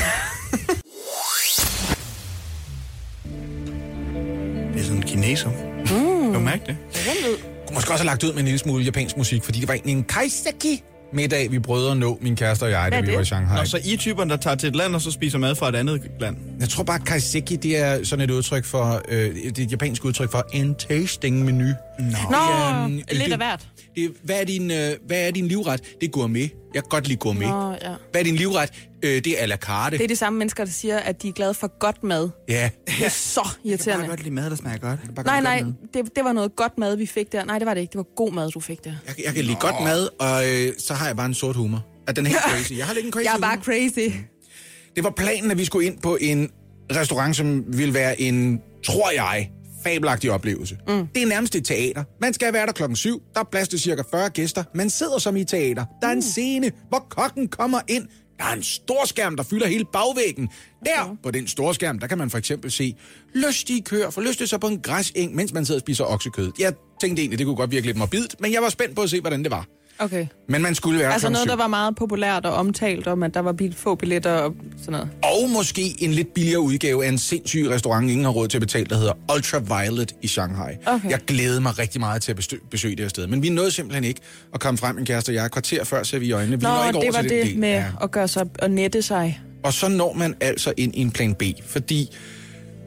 [4.72, 5.50] det er sådan en kineser.
[5.50, 6.22] Mm.
[6.22, 6.76] Kan du mærke det?
[7.68, 9.74] kunne måske også have lagt ud med en lille smule japansk musik, fordi det var
[9.74, 10.82] egentlig en kaiseki
[11.12, 13.14] middag, vi prøvede at nå, min kæreste og jeg, da vi det?
[13.14, 13.58] var i Shanghai.
[13.58, 15.68] Nå, så I er typerne, der tager til et land, og så spiser mad fra
[15.68, 16.36] et andet land.
[16.60, 20.04] Jeg tror bare, kaiseki, det er sådan et udtryk for, øh, det er et japansk
[20.04, 21.68] udtryk for en tasting menu.
[21.98, 22.04] Nå.
[22.30, 23.68] Nå, øhm, lidt det- af hvert.
[23.96, 25.82] Det, hvad, er din, øh, hvad er din livret?
[26.00, 26.50] Det er gourmet.
[26.74, 27.48] Jeg kan godt lide gourmet.
[27.48, 27.76] Nå, ja.
[28.10, 28.70] Hvad er din livret?
[29.02, 29.98] Øh, det er à la carte.
[29.98, 32.28] Det er de samme mennesker, der siger, at de er glade for godt mad.
[32.48, 32.70] Ja.
[32.86, 34.02] Det er så Jeg kan irriterende.
[34.02, 35.26] bare godt lide mad, der smager godt.
[35.26, 35.64] Nej, nej,
[35.94, 37.44] det, det var noget godt mad, vi fik der.
[37.44, 37.92] Nej, det var det ikke.
[37.92, 38.92] Det var god mad, du fik der.
[39.06, 41.86] Jeg, jeg kan lide godt mad, og øh, så har jeg bare en sort humor.
[42.06, 42.72] At den er helt crazy.
[42.72, 43.64] Jeg har lidt en crazy Jeg er bare humor.
[43.64, 44.16] crazy.
[44.96, 46.50] Det var planen, at vi skulle ind på en
[46.96, 49.50] restaurant, som ville være en, tror jeg,
[49.88, 50.78] fabelagtig oplevelse.
[50.88, 51.06] Mm.
[51.14, 52.04] Det er nærmest et teater.
[52.20, 53.22] Man skal være der klokken syv.
[53.34, 54.64] Der er plads til cirka 40 gæster.
[54.74, 55.84] Man sidder som i teater.
[56.02, 58.06] Der er en scene, hvor kokken kommer ind.
[58.38, 60.48] Der er en stor skærm, der fylder hele bagvæggen.
[60.84, 62.94] Der, på den store skærm, der kan man for eksempel se
[63.34, 66.52] lystige køer forlyste sig på en græseng, mens man sidder og spiser oksekød.
[66.58, 69.10] Jeg tænkte egentlig, det kunne godt virke lidt morbidt, men jeg var spændt på at
[69.10, 69.66] se, hvordan det var.
[70.00, 70.26] Okay.
[70.48, 71.50] Men man skulle være Altså noget, syv.
[71.50, 75.08] der var meget populært og omtalt om, at der var få billetter og sådan noget.
[75.22, 78.60] Og måske en lidt billigere udgave af en sindssyg restaurant, ingen har råd til at
[78.62, 80.74] betale, der hedder Ultraviolet i Shanghai.
[80.86, 81.10] Okay.
[81.10, 83.70] Jeg glædede mig rigtig meget til at bestø- besøge det her sted, men vi nåede
[83.70, 84.20] simpelthen ikke
[84.54, 85.50] at komme frem, min kæreste og jeg.
[85.50, 86.56] Kvarter før ser vi i øjnene.
[86.60, 87.58] Vi Nå, ikke over det var til det del.
[87.58, 87.84] med Ja.
[88.02, 89.40] at gøre sig og nette sig.
[89.64, 92.16] Og så når man altså ind i en plan B, fordi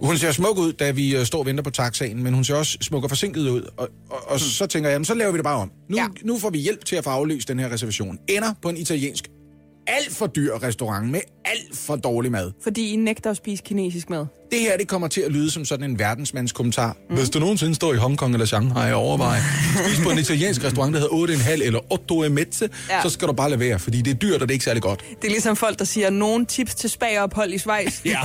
[0.01, 2.55] hun ser smuk ud, da vi øh, står og venter på taxaen, men hun ser
[2.55, 3.61] også smuk og forsinket ud.
[3.77, 5.71] Og, og, og så tænker jeg, jamen, så laver vi det bare om.
[5.89, 5.97] Nu.
[5.97, 6.07] Ja.
[6.23, 8.19] nu får vi hjælp til at få afløst den her reservation.
[8.27, 9.27] Ender på en italiensk,
[9.87, 12.51] alt for dyr restaurant med alt for dårlig mad.
[12.63, 14.25] Fordi I nægter at spise kinesisk mad.
[14.51, 16.97] Det her, det kommer til at lyde som sådan en verdensmandskommentar.
[17.09, 17.15] Mm.
[17.15, 19.41] Hvis du nogensinde står i Hongkong eller Shanghai og overvejer,
[19.85, 21.79] spis på en italiensk restaurant, der hedder 8,5 eller
[22.11, 23.01] 8 mezze, ja.
[23.01, 24.83] Så skal du bare lade være, fordi det er dyrt, og det er ikke særlig
[24.83, 24.99] godt.
[25.21, 28.05] Det er ligesom folk, der siger, nogen tips til spagophold i Schweiz.
[28.05, 28.19] Ja.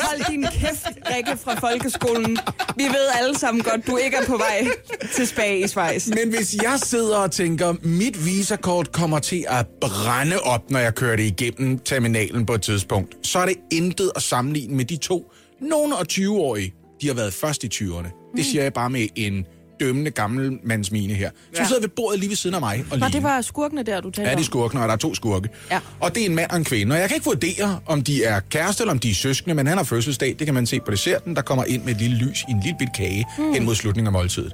[0.00, 2.38] Hold din kæft, Rikke fra folkeskolen.
[2.76, 4.66] Vi ved alle sammen godt, du ikke er på vej
[5.14, 6.06] til spag i Schweiz.
[6.06, 10.94] Men hvis jeg sidder og tænker, mit visakort kommer til at brænde op, når jeg
[10.94, 14.96] kører det igennem terminalen på et tidspunkt, så er det intet at sammenligne med de
[14.96, 15.32] to.
[15.60, 18.32] Nogle og 20-årige, de har været først i 20'erne.
[18.36, 19.44] Det siger jeg bare med en
[19.80, 21.30] dømmende gammel mands mine her.
[21.52, 21.66] Så ja.
[21.66, 24.10] sidder ved bordet lige ved siden af mig og Nå, det var skurkene der, du
[24.10, 24.44] talte Ja, de om.
[24.44, 25.48] skurkene, og der er to skurke.
[25.70, 25.80] Ja.
[26.00, 26.94] Og det er en mand og en kvinde.
[26.94, 29.66] Og jeg kan ikke vurdere, om de er kæreste eller om de er søskende, men
[29.66, 30.36] han har fødselsdag.
[30.38, 32.60] Det kan man se på desserten, der kommer ind med et lille lys i en
[32.60, 33.52] lille bit kage mm.
[33.52, 34.52] hen mod slutningen af måltidet.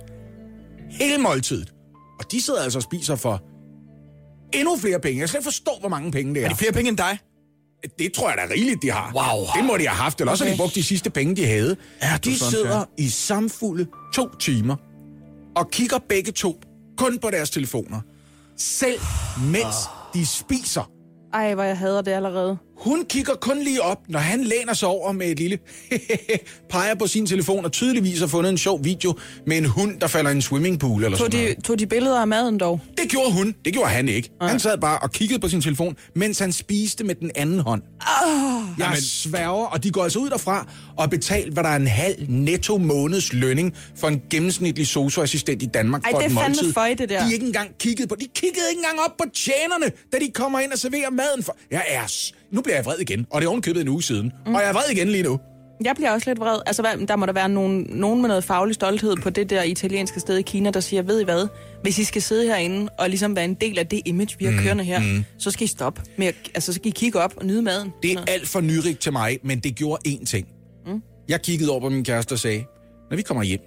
[0.91, 1.73] Hele måltidet.
[2.19, 3.43] Og de sidder altså og spiser for
[4.55, 5.15] endnu flere penge.
[5.19, 6.47] Jeg kan slet ikke forstå, hvor mange penge det er.
[6.47, 7.19] Er de flere penge end dig?
[7.99, 9.13] Det tror jeg da rigeligt, de har.
[9.15, 9.47] Wow.
[9.57, 11.77] Det må de have haft, eller også har de brugt de sidste penge, de havde.
[12.03, 12.85] Ja, du de sådan, sidder ja.
[12.99, 14.77] i samfulde to timer
[15.57, 16.61] og kigger begge to
[16.99, 18.01] kun på deres telefoner.
[18.59, 19.01] Selv
[19.53, 19.77] mens
[20.15, 20.91] de spiser.
[21.33, 22.59] Ej, hvor jeg hader det allerede.
[22.83, 25.59] Hun kigger kun lige op, når han læner sig over med et lille
[26.71, 30.07] peger på sin telefon og tydeligvis har fundet en sjov video med en hund, der
[30.07, 31.65] falder i en swimmingpool eller Tog sådan de, noget.
[31.65, 32.81] tog de billeder af maden dog?
[32.99, 33.55] Det gjorde hun.
[33.65, 34.31] Det gjorde han ikke.
[34.41, 37.83] Han sad bare og kiggede på sin telefon, mens han spiste med den anden hånd.
[37.83, 39.01] Oh, jeg Jamen.
[39.03, 40.67] sværger, og de går altså ud derfra
[40.97, 45.67] og betalt, hvad der er en halv netto måneds lønning for en gennemsnitlig socioassistent i
[45.67, 46.73] Danmark Ej, for det et måltid.
[46.73, 47.21] føj, det der.
[47.23, 48.15] De er ikke engang kigget på.
[48.21, 51.57] De kiggede ikke engang op på tjenerne, da de kommer ind og serverer maden for.
[51.71, 52.33] Jeg er...
[52.53, 54.33] Nu bliver jeg vred igen, og det er ovenkøbet en uge siden.
[54.47, 54.55] Mm.
[54.55, 55.41] Og jeg er vred igen lige nu.
[55.85, 56.61] Jeg bliver også lidt vred.
[56.67, 59.63] Altså, hvad, der må der være nogen, nogen med noget faglig stolthed på det der
[59.63, 61.47] italienske sted i Kina, der siger, ved I hvad,
[61.83, 64.53] hvis I skal sidde herinde og ligesom være en del af det image, vi har
[64.53, 65.25] mm, kørende her, mm.
[65.39, 67.93] så skal I stoppe med at, altså, så skal I kigge op og nyde maden.
[68.03, 70.47] Det er alt for nyrigt til mig, men det gjorde én ting.
[70.87, 71.03] Mm.
[71.29, 72.65] Jeg kiggede over på min kæreste og sagde,
[73.11, 73.61] når vi kommer hjem,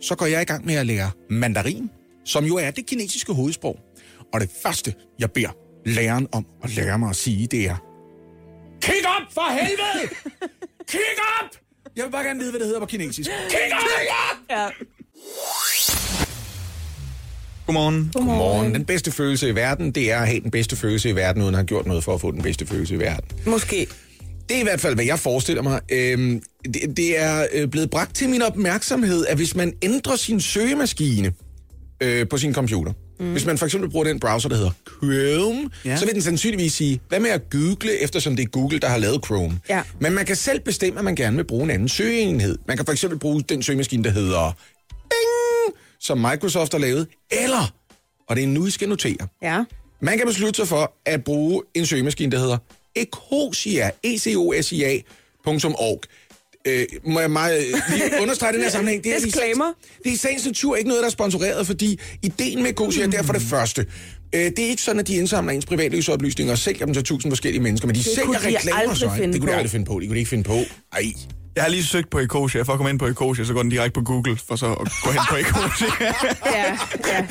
[0.00, 1.90] så går jeg i gang med at lære mandarin,
[2.24, 3.78] som jo er det kinesiske hovedsprog.
[4.34, 5.50] Og det første, jeg beder
[5.86, 7.85] læreren om at lære mig at sige, det er,
[8.86, 10.14] Kig op for helvede!
[10.88, 11.00] Kig
[11.40, 11.50] op!
[11.96, 13.30] Jeg vil bare gerne vide, hvad det hedder på kinesisk.
[13.50, 14.36] Kig op!
[14.50, 14.68] Ja.
[17.66, 18.10] Godmorgen.
[18.14, 18.74] Godmorgen.
[18.74, 21.54] Den bedste følelse i verden, det er at have den bedste følelse i verden, uden
[21.54, 23.30] at have gjort noget for at få den bedste følelse i verden.
[23.46, 23.86] Måske.
[24.48, 25.80] Det er i hvert fald, hvad jeg forestiller mig.
[25.92, 30.40] Øhm, det, det er øh, blevet bragt til min opmærksomhed, at hvis man ændrer sin
[30.40, 31.32] søgemaskine
[32.00, 33.32] øh, på sin computer, mm.
[33.32, 35.96] hvis man for eksempel bruger den browser, der hedder Chrome, ja.
[35.96, 38.98] så vil den sandsynligvis sige, hvad med at google, eftersom det er Google, der har
[38.98, 39.60] lavet Chrome.
[39.68, 39.82] Ja.
[40.00, 42.58] Men man kan selv bestemme, at man gerne vil bruge en anden søgeenhed.
[42.66, 44.52] Man kan for eksempel bruge den søgemaskine, der hedder
[45.10, 47.74] Bing, som Microsoft har lavet, eller,
[48.28, 49.64] og det er nu, I skal notere, Ja.
[50.00, 52.58] man kan beslutte sig for at bruge en søgemaskine, der hedder
[52.96, 56.00] Ecosia, e ecosia.org.
[56.66, 59.04] Øh, må jeg meget lige understrege den her sammenhæng?
[59.04, 59.64] Det er, Disclaimer.
[60.04, 63.12] det er i sagens natur ikke noget, der er sponsoreret, fordi ideen med Ecosia mm.
[63.16, 63.86] er for det første.
[64.34, 67.32] Øh, det er ikke sådan, at de indsamler ens privatlivsoplysninger og sælger dem til tusind
[67.32, 69.10] forskellige mennesker, men de sælger kunne de reklamer så.
[69.16, 69.52] Det kunne de på.
[69.52, 70.00] aldrig finde på.
[70.00, 70.58] De kunne de ikke finde på.
[70.92, 71.12] Ej.
[71.56, 72.62] Jeg har lige søgt på Ecosia.
[72.62, 74.88] For at komme ind på Ecosia, så går den direkte på Google, for så at
[75.02, 75.86] gå hen på Ecosia.
[76.00, 77.26] Ja, ja.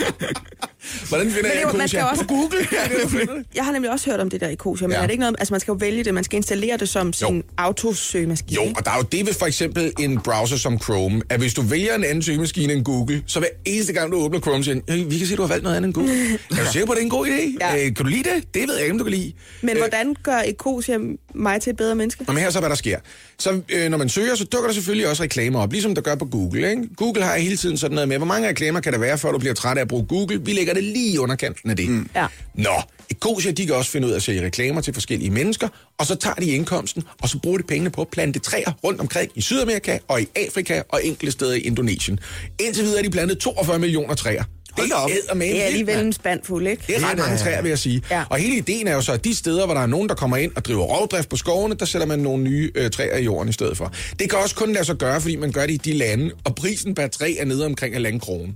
[1.09, 2.11] Hvordan finder Men jeg jo, man skal Ecosia?
[2.11, 3.43] også google.
[3.55, 4.97] Jeg har nemlig også hørt om det der Ecosia, men Ja.
[4.97, 7.13] er det ikke noget, altså man skal jo vælge det, man skal installere det som
[7.13, 8.61] sin autosøgemaskine.
[8.61, 11.53] Jo, og der er jo det ved for eksempel en browser som Chrome, at hvis
[11.53, 14.81] du vælger en anden søgemaskine end Google, så hver eneste gang du åbner Chrome, siger
[14.87, 16.13] den, "Øh, vi kan se, du har valgt noget andet end Google.
[16.59, 17.57] er du sikker på, at det er en god idé?
[17.61, 17.75] Ja.
[17.75, 18.53] Øh, kan du lide det?
[18.53, 19.33] Det ved jeg ikke, om du kan lide.
[19.61, 20.97] Men hvordan gør Ecosia
[21.35, 22.23] mig til et bedre menneske?
[22.27, 22.99] Nå, men her er så, hvad der sker.
[23.39, 26.15] Så øh, når man søger, så dukker der selvfølgelig også reklamer op, ligesom der gør
[26.15, 26.69] på Google.
[26.69, 26.81] Ikke?
[26.97, 29.37] Google har hele tiden sådan noget med, hvor mange reklamer kan der være, før du
[29.37, 30.41] bliver træt af at bruge Google.
[30.45, 31.89] Vi lægger det lige i underkanten af det.
[31.89, 32.09] Mm.
[32.15, 32.27] Ja.
[32.55, 36.05] Nå, Ecosia, de kan også finde ud af at sælge reklamer til forskellige mennesker, og
[36.05, 39.31] så tager de indkomsten, og så bruger de pengene på at plante træer rundt omkring
[39.35, 42.19] i Sydamerika og i Afrika og enkelte steder i Indonesien.
[42.59, 44.43] Indtil videre er de plantet 42 millioner træer.
[44.77, 45.09] Hold da op.
[45.09, 46.83] Det er, Det er alligevel en spand fuld, ikke?
[46.87, 48.01] Det er ret mange træer, vil jeg sige.
[48.11, 48.23] Ja.
[48.29, 50.37] Og hele ideen er jo så, at de steder, hvor der er nogen, der kommer
[50.37, 53.49] ind og driver rovdrift på skovene, der sætter man nogle nye øh, træer i jorden
[53.49, 53.93] i stedet for.
[54.19, 56.55] Det kan også kun lade sig gøre, fordi man gør det i de lande, og
[56.55, 58.53] prisen per træ er nede omkring en krone.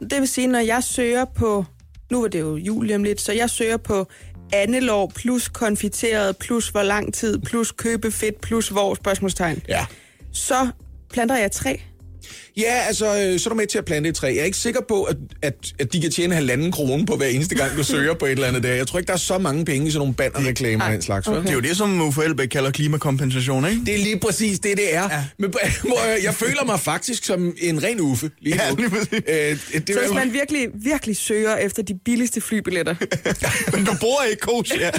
[0.00, 1.64] Det vil sige, når jeg søger på,
[2.10, 4.06] nu er det jo jul om lidt, så jeg søger på
[4.52, 9.86] andelår plus konfiteret plus hvor lang tid plus købe fedt plus hvor spørgsmålstegn, Ja.
[10.32, 10.68] så
[11.12, 11.76] planter jeg træ.
[12.58, 14.26] Ja, altså, øh, så er du med til at plante et træ.
[14.26, 17.26] Jeg er ikke sikker på, at, at, at de kan tjene halvanden krone på hver
[17.26, 18.74] eneste gang, du søger på et eller andet der.
[18.74, 21.26] Jeg tror ikke, der er så mange penge i sådan nogle bannerreklamer og den slags.
[21.28, 21.40] Okay.
[21.42, 23.80] Det er jo det, som Uffe Elbæk kalder klimakompensation, ikke?
[23.86, 25.02] Det er lige præcis det, det er.
[25.02, 25.24] Ja.
[25.38, 25.54] Men,
[26.06, 28.30] jeg, jeg føler mig faktisk som en ren uffe.
[28.40, 28.76] Lige Ja, nu.
[28.76, 29.12] lige præcis.
[29.12, 32.94] Øh, det, Så hvis man virkelig, virkelig søger efter de billigste flybilletter,
[33.76, 34.90] Men du bor i Ecosia,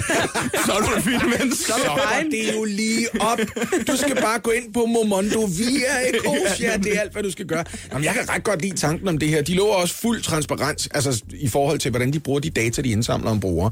[0.66, 1.64] så er du en fin menneske.
[1.64, 3.38] Så går det jo lige op.
[3.86, 6.76] Du skal bare gå ind på Momondo via Ecosia.
[6.76, 7.64] Det er alt, hvad du skal gøre.
[7.92, 9.42] Jamen, jeg kan ret godt lide tanken om det her.
[9.42, 12.88] De lover også fuld transparens altså, i forhold til, hvordan de bruger de data, de
[12.88, 13.70] indsamler om brugere.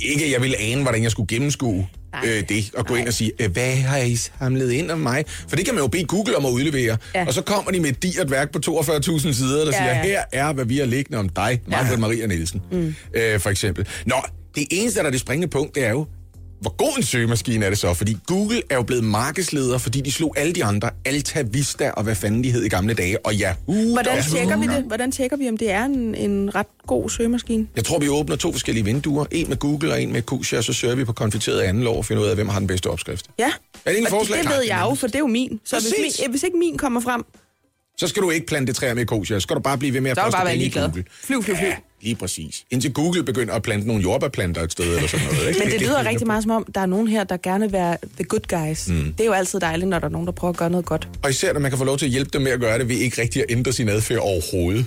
[0.00, 1.88] Ikke, at jeg ville ane, hvordan jeg skulle gennemskue
[2.24, 5.24] øh, det, og gå ind og sige, øh, hvad har I samlet ind om mig?
[5.48, 6.96] For det kan man jo bede Google om at udlevere.
[7.14, 7.26] Ja.
[7.26, 10.02] Og så kommer de med et digert værk på 42.000 sider, der Ja, siger, ja.
[10.02, 12.94] her er, hvad vi har liggende om dig, Margaret Maria Nielsen, mm.
[13.14, 13.88] øh, for eksempel.
[14.06, 14.16] Nå,
[14.54, 16.06] det eneste, der er det springende punkt, det er jo,
[16.60, 17.94] hvor god en søgemaskine er det så?
[17.94, 22.02] Fordi Google er jo blevet markedsleder, fordi de slog alle de andre, Alta Vista og
[22.02, 23.92] hvad fanden de hed i gamle dage, og Yahoo.
[23.92, 24.84] hvordan og- tjekker vi det?
[24.86, 27.66] Hvordan tjekker vi, om det er en, en ret god søgemaskine?
[27.76, 29.24] Jeg tror, vi åbner to forskellige vinduer.
[29.30, 31.96] En med Google og en med Kusia, og så søger vi på konfiteret anden lov
[31.98, 33.26] og finder ud af, hvem har den bedste opskrift.
[33.38, 33.52] Ja,
[33.84, 34.38] Er det et og forslag?
[34.42, 35.60] det ved jeg jo, for det er jo min.
[35.64, 37.24] Så hvis, min, hvis ikke min kommer frem,
[38.00, 39.36] Så skal du ikke plante træer med Kusia.
[39.36, 40.70] Så skal du bare blive ved med at poste bare penge i.
[40.70, 41.04] Google.
[41.24, 41.66] Flyv, flyv, flyv.
[41.68, 42.64] Ja, lige præcis.
[42.70, 45.48] Indtil Google begynder at plante nogle jordbærplanter et sted eller sådan noget.
[45.48, 45.60] Ikke?
[45.60, 47.96] Men det lyder rigtig meget som om, der er nogen her, der gerne vil være
[48.16, 48.88] the good guys.
[48.88, 49.12] Mm.
[49.12, 51.08] Det er jo altid dejligt, når der er nogen, der prøver at gøre noget godt.
[51.22, 52.88] Og især, når man kan få lov til at hjælpe dem med at gøre det,
[52.88, 54.86] ved ikke rigtig at ændre sin adfærd overhovedet.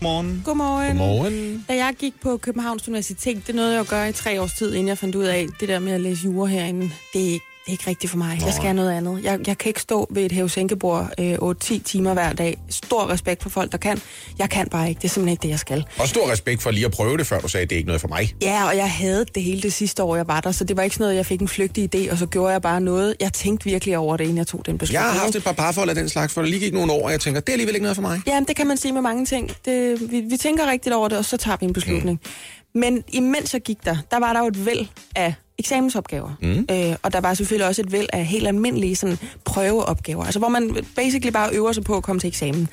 [0.00, 0.42] Morgen.
[0.44, 0.96] Godmorgen.
[0.96, 1.64] Morgen.
[1.68, 4.72] Da jeg gik på Københavns Universitet, det nåede jeg at gøre i tre års tid,
[4.72, 7.34] inden jeg fandt ud af, det der med at læse jura herinde, det er ikke,
[7.34, 8.38] det er ikke rigtigt for mig.
[8.44, 9.24] Jeg skal have noget andet.
[9.24, 12.58] Jeg, jeg kan ikke stå ved et hævesænkebord øh, 8-10 timer hver dag.
[12.70, 14.00] Stor respekt for folk, der kan.
[14.38, 14.98] Jeg kan bare ikke.
[14.98, 15.84] Det er simpelthen ikke det, jeg skal.
[15.98, 17.86] Og stor respekt for lige at prøve det, før du sagde, at det er ikke
[17.86, 18.34] noget for mig.
[18.42, 20.82] Ja, og jeg havde det hele det sidste år, jeg var der, så det var
[20.82, 23.14] ikke sådan noget, jeg fik en flygtig idé, og så gjorde jeg bare noget.
[23.20, 25.04] Jeg tænkte virkelig over det, inden jeg tog den beslutning.
[25.04, 27.04] Jeg har haft et par parforhold af den slags, for der lige gik nogle år,
[27.04, 28.20] og jeg tænker, det er alligevel ikke noget for mig.
[28.26, 29.50] Ja, det kan man sige med mange ting.
[29.64, 32.20] Det, vi, vi tænker rigtigt over det, og så tager vi en beslutning.
[32.22, 32.30] Mm.
[32.74, 36.30] Men imens jeg gik der, der var der jo et væld af eksamensopgaver.
[36.42, 36.66] Mm.
[36.70, 40.24] Øh, og der var selvfølgelig også et væld af helt almindelige sådan, prøveopgaver.
[40.24, 42.68] Altså hvor man basically bare øver sig på at komme til eksamen.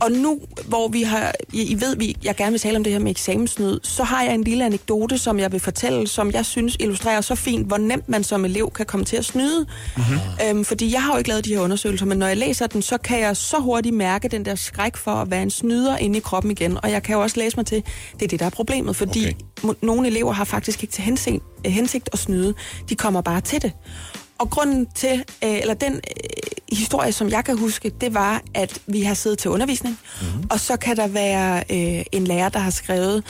[0.00, 3.00] Og nu, hvor vi har, I ved, vi, jeg gerne vil tale om det her
[3.00, 6.76] med eksamensnød, så har jeg en lille anekdote, som jeg vil fortælle, som jeg synes
[6.80, 9.66] illustrerer så fint, hvor nemt man som elev kan komme til at snyde.
[9.96, 10.18] Mm-hmm.
[10.48, 12.82] Øhm, fordi jeg har jo ikke lavet de her undersøgelser, men når jeg læser den,
[12.82, 16.18] så kan jeg så hurtigt mærke den der skræk for at være en snyder inde
[16.18, 16.78] i kroppen igen.
[16.82, 17.82] Og jeg kan jo også læse mig til,
[18.14, 19.26] det er det, der er problemet, fordi
[19.64, 19.74] okay.
[19.82, 22.54] nogle elever har faktisk ikke til hensigt, hensigt at snyde.
[22.88, 23.72] De kommer bare til det.
[24.38, 26.00] Og grunden til, øh, eller den øh,
[26.72, 30.46] historie, som jeg kan huske, det var, at vi har siddet til undervisning, mm-hmm.
[30.50, 33.24] og så kan der være øh, en lærer, der har skrevet,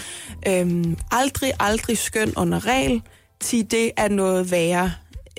[0.48, 3.02] øh, aldrig, aldrig skøn under regel,
[3.40, 4.92] til det er noget værre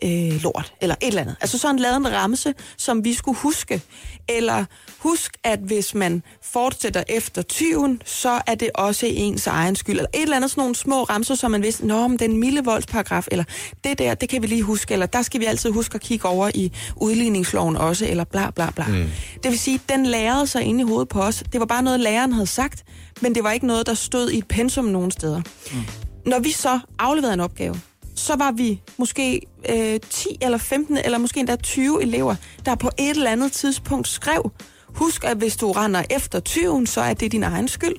[0.03, 1.35] øh, lort, eller et eller andet.
[1.41, 3.81] Altså sådan lavet en ramse, som vi skulle huske.
[4.27, 4.65] Eller
[4.99, 9.97] husk, at hvis man fortsætter efter tyven, så er det også ens egen skyld.
[9.97, 12.63] Eller et eller andet sådan nogle små ramser, som man vidste, nå, men den milde
[12.63, 13.43] voldsparagraf, eller
[13.83, 16.27] det der, det kan vi lige huske, eller der skal vi altid huske at kigge
[16.27, 18.87] over i udligningsloven også, eller bla bla bla.
[18.87, 19.09] Mm.
[19.43, 21.43] Det vil sige, den lærede sig ind i hovedet på os.
[21.51, 22.83] Det var bare noget, læreren havde sagt,
[23.21, 25.41] men det var ikke noget, der stod i et pensum nogen steder.
[25.71, 25.79] Mm.
[26.25, 27.81] Når vi så afleverede en opgave,
[28.19, 32.89] så var vi måske øh, 10 eller 15 eller måske endda 20 elever, der på
[32.97, 34.51] et eller andet tidspunkt skrev,
[34.87, 37.95] husk at hvis du render efter 20, så er det din egen skyld.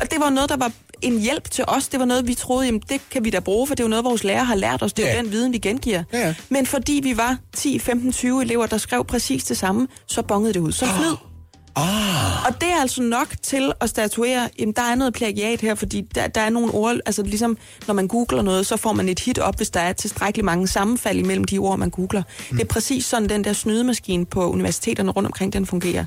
[0.00, 1.88] Og det var noget, der var en hjælp til os.
[1.88, 3.88] Det var noget, vi troede, jamen det kan vi da bruge, for det er jo
[3.88, 4.92] noget, vores lærer har lært os.
[4.92, 5.16] Det er ja.
[5.16, 6.02] jo den viden, vi gengiver.
[6.12, 6.34] Ja.
[6.48, 10.54] Men fordi vi var 10, 15, 20 elever, der skrev præcis det samme, så bongede
[10.54, 11.29] det ud som snyd.
[11.76, 12.46] Ah.
[12.46, 16.00] Og det er altså nok til at statuere, jamen der er noget plagiat her, fordi
[16.14, 19.20] der, der er nogle ord, altså ligesom når man googler noget, så får man et
[19.20, 22.22] hit op, hvis der er tilstrækkeligt mange sammenfald imellem de ord, man googler.
[22.50, 22.56] Mm.
[22.56, 26.04] Det er præcis sådan, den der snydemaskine på universiteterne rundt omkring, den fungerer.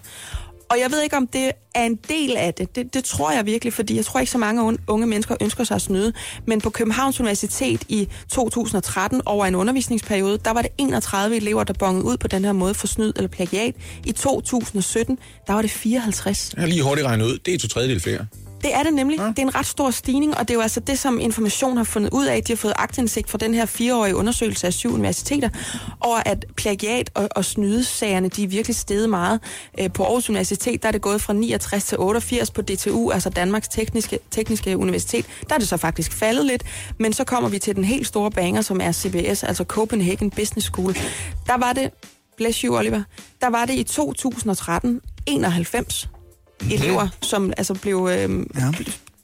[0.70, 2.76] Og jeg ved ikke, om det er en del af det.
[2.76, 2.94] det.
[2.94, 5.82] Det tror jeg virkelig, fordi jeg tror ikke, så mange unge mennesker ønsker sig at
[5.82, 6.14] snyde.
[6.48, 11.74] Men på Københavns Universitet i 2013, over en undervisningsperiode, der var det 31 elever, der
[11.74, 13.76] bongede ud på den her måde for snyd eller plagiat.
[14.06, 16.52] I 2017, der var det 54.
[16.56, 17.38] Jeg har lige hurtigt regnet ud.
[17.46, 18.26] Det er to tredjedel flere.
[18.64, 19.20] Det er det nemlig.
[19.20, 19.28] Ja.
[19.28, 21.84] Det er en ret stor stigning, og det er jo altså det, som Information har
[21.84, 22.44] fundet ud af.
[22.44, 25.50] De har fået agtindsigt fra den her fireårige undersøgelse af syv universiteter,
[26.02, 29.40] over at plagiat og, og snydesagerne, de er virkelig steget meget.
[29.80, 33.30] Øh, på Aarhus Universitet, der er det gået fra 69 til 88 på DTU, altså
[33.30, 35.26] Danmarks Tekniske, Tekniske Universitet.
[35.50, 36.64] Der er det så faktisk faldet lidt,
[37.00, 40.68] men så kommer vi til den helt store banger, som er CBS, altså Copenhagen Business
[40.68, 40.94] School.
[41.48, 41.92] Der var det,
[42.38, 43.04] bless you Oliver,
[43.42, 46.10] der var det i 2013 91
[46.72, 48.72] elever, som altså blev, øh, ja.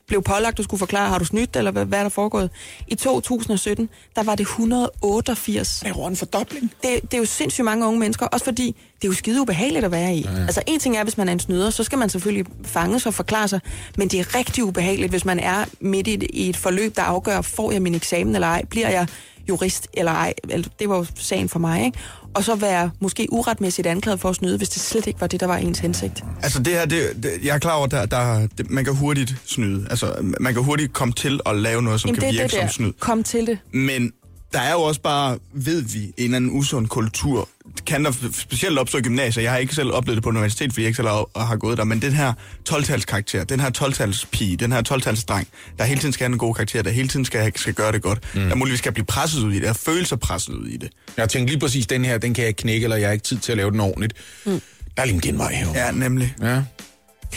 [0.08, 2.49] blev pålagt at skulle forklare, har du snydt, eller hvad, hvad er der foregået?
[2.88, 5.80] I 2017, der var det 188.
[5.84, 6.71] Det er en fordobling.
[6.84, 9.86] Det, det er jo sindssygt mange unge mennesker, også fordi det er jo skide ubehageligt
[9.86, 10.21] at være i.
[10.21, 10.41] Ja.
[10.41, 13.10] Altså en ting er, hvis man er en snyder, så skal man selvfølgelig fange sig
[13.10, 13.60] og forklare sig,
[13.97, 17.02] men det er rigtig ubehageligt, hvis man er midt i et, i et forløb, der
[17.02, 19.08] afgør, får jeg min eksamen eller ej, bliver jeg
[19.49, 20.33] jurist eller ej.
[20.79, 21.99] Det var jo sagen for mig, ikke?
[22.33, 25.39] og så være måske uretmæssigt anklaget for at snyde, hvis det slet ikke var det,
[25.39, 26.23] der var ens hensigt.
[26.41, 29.35] Altså det her, det, det, jeg er klar over, der, der, det, man kan hurtigt
[29.45, 29.88] snyde.
[29.89, 32.51] Altså man kan hurtigt komme til at lave noget, som Jamen, kan det, virke det
[32.51, 32.67] som der.
[32.67, 32.91] snyd.
[32.99, 33.57] Kom til det.
[33.71, 34.12] Men
[34.53, 37.49] der er jo også bare, ved vi, en eller anden usund kultur.
[37.75, 39.43] Det kan der specielt opstå i gymnasier.
[39.43, 41.77] Jeg har ikke selv oplevet det på universitet, fordi jeg ikke selv har, har gået
[41.77, 41.83] der.
[41.83, 42.33] Men den her
[42.65, 43.93] 12 karakter, den her 12
[44.31, 47.07] pige, den her 12 dreng, der hele tiden skal have en god karakter, der hele
[47.07, 48.41] tiden skal, skal gøre det godt, mm.
[48.41, 50.89] der muligvis skal blive presset ud i det, og føle sig presset ud i det.
[51.17, 53.38] Jeg tænkte lige præcis, den her, den kan jeg knække, eller jeg har ikke tid
[53.38, 54.13] til at lave den ordentligt.
[54.45, 54.62] Mm.
[54.95, 55.67] Der er lige en genvej her.
[55.75, 56.35] Ja, nemlig.
[56.41, 56.63] Ja.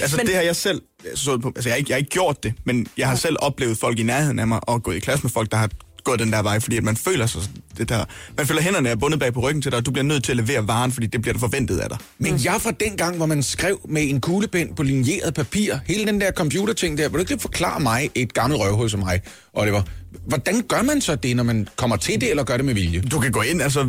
[0.00, 0.26] Altså men...
[0.26, 0.82] det har jeg selv
[1.14, 3.18] så på, altså jeg har, ikke, jeg har ikke gjort det, men jeg har ja.
[3.18, 5.70] selv oplevet folk i nærheden af mig, og gået i klasse med folk, der har
[6.04, 7.42] gået den der vej, fordi at man føler sig
[7.78, 8.04] det der,
[8.36, 10.32] man føler hænderne er bundet bag på ryggen til dig, og du bliver nødt til
[10.32, 11.98] at levere varen, fordi det bliver forventet af dig.
[12.18, 16.06] Men jeg fra den gang, hvor man skrev med en kuglepen på linjeret papir, hele
[16.06, 19.20] den der computerting der, vil du ikke forklare mig, et gammelt røvhul som mig,
[19.54, 19.82] Oliver,
[20.26, 23.00] hvordan gør man så det, når man kommer til det, eller gør det med vilje?
[23.00, 23.82] Du kan gå ind, altså,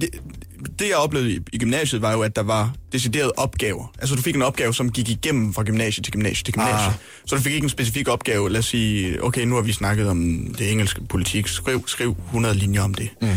[0.00, 0.20] det,
[0.78, 3.92] det jeg oplevede i, i gymnasiet var jo, at der var deciderede opgaver.
[3.98, 6.86] Altså du fik en opgave, som gik igennem fra gymnasie til gymnasie til gymnasie.
[6.86, 6.92] Ah.
[7.26, 10.08] Så du fik ikke en specifik opgave, lad os sige, okay, nu har vi snakket
[10.08, 13.08] om det engelske politik, skriv, skriv 100 linjer om det.
[13.20, 13.28] Mm.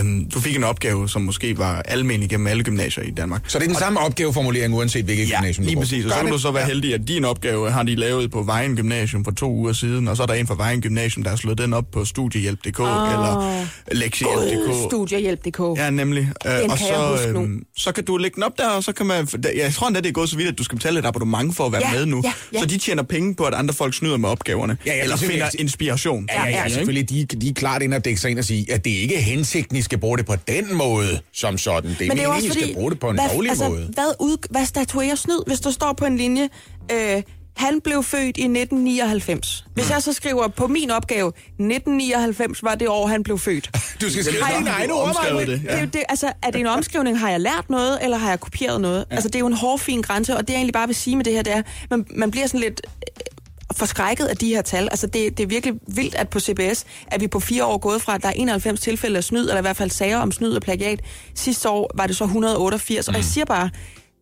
[0.00, 3.42] Øhm, du fik en opgave, som måske var almindelig gennem alle gymnasier i Danmark.
[3.46, 6.04] Så det er den og, samme opgaveformulering, uanset hvilket ja, gymnasium du lige præcis.
[6.04, 6.68] Og så kan du så være ja.
[6.68, 10.16] heldig, at din opgave har de lavet på Vejen Gymnasium for to uger siden, og
[10.16, 12.86] så er der en fra Vejen Gymnasium, der har slået den op på studiehjælp.dk oh.
[12.86, 14.90] eller lektiehjælp.dk.
[14.90, 15.78] Studiehjælp.dk.
[15.78, 16.22] Ja, nemlig.
[16.42, 17.42] Den øh, og kan så, jeg huske nu.
[17.42, 19.28] øhm, så kan du lægge den op der, og så kan man...
[19.56, 21.66] Jeg tror endda, det er gået så vidt, at du skal betale et abonnement for
[21.66, 22.20] at være Ja, med nu.
[22.24, 22.58] ja, ja.
[22.60, 24.76] Så de tjener penge på, at andre folk snyder med opgaverne.
[24.86, 26.28] Ja, ja, eller finder inspiration.
[26.32, 27.10] Ja, ja, ja, selvfølgelig.
[27.10, 29.20] De, de er klart ind og dække sig ind og sige, at det ikke er
[29.20, 31.90] hensigten, I skal bruge det på den måde, som sådan.
[31.90, 33.50] Det er, Men det er meningen, også I skal bruge det på en hvad, lovlig
[33.50, 33.90] altså, måde.
[33.94, 36.48] Hvad, ud, hvad statuerer snyd, hvis der står på en linje,
[36.92, 37.22] øh,
[37.56, 39.64] Han blev født i 1999.
[39.74, 43.70] Hvis jeg så skriver på min opgave, 1999 var det år, han blev født.
[44.00, 45.76] Du skal skrive dine egne ord, omskrevet Maja.
[45.76, 45.80] det.
[45.80, 47.18] Det det, altså, er det en omskrivning?
[47.18, 49.04] Har jeg lært noget, eller har jeg kopieret noget?
[49.10, 49.14] Ja.
[49.14, 51.24] Altså, det er jo en hårfin grænse, og det jeg egentlig bare vil sige med
[51.24, 54.88] det her, det er, man, man bliver sådan lidt øh, forskrækket af de her tal.
[54.90, 58.02] Altså, det, det er virkelig vildt, at på CBS er vi på fire år gået
[58.02, 60.52] fra, at der er 91 tilfælde af snyd, eller i hvert fald sager om snyd
[60.52, 61.00] og plagiat.
[61.34, 63.10] Sidste år var det så 188, mm.
[63.10, 63.70] og jeg siger bare,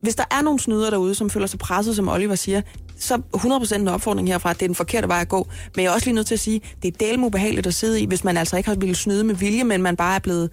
[0.02, 2.60] hvis der er nogle snyder derude, som føler sig presset, som Oliver siger,
[2.98, 5.48] så 100% en opfordring herfra, at det er den forkerte vej at gå.
[5.76, 8.00] Men jeg er også lige nødt til at sige, det er delme ubehageligt at sidde
[8.00, 10.50] i, hvis man altså ikke har ville snyde med vilje, men man bare er blevet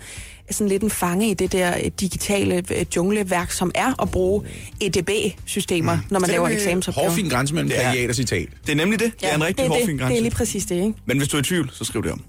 [0.52, 4.44] sådan lidt en fange i det der øh, digitale øh, jungleværk, som er at bruge
[4.82, 6.02] EDB-systemer, mm.
[6.10, 7.10] når man laver eksamensopgaver.
[7.10, 7.82] Hårfin grænse mellem Ja.
[7.82, 8.50] plagiat og citat.
[8.66, 9.12] Det er nemlig det.
[9.22, 10.12] Det er en rigtig det, hårfin det, grænse.
[10.14, 10.94] det er lige præcis det, ikke?
[11.06, 12.22] Men hvis du er i tvivl, så skriv det om.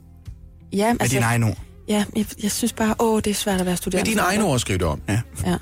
[0.73, 1.59] Ja, Med dine egne ord.
[1.89, 4.11] Ja, jeg, jeg synes bare, åh, det er svært at være Med studerende.
[4.11, 5.01] dine egne ord skriv det om.
[5.09, 5.21] Ja.
[5.47, 5.55] Ja.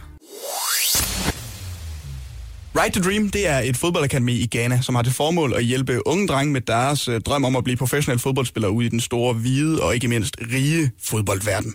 [2.78, 6.06] Right to Dream, det er et fodboldakademi i Ghana, som har til formål at hjælpe
[6.06, 9.34] unge drenge med deres øh, drøm om at blive professionelle fodboldspillere ude i den store,
[9.34, 11.74] hvide og ikke mindst rige fodboldverden.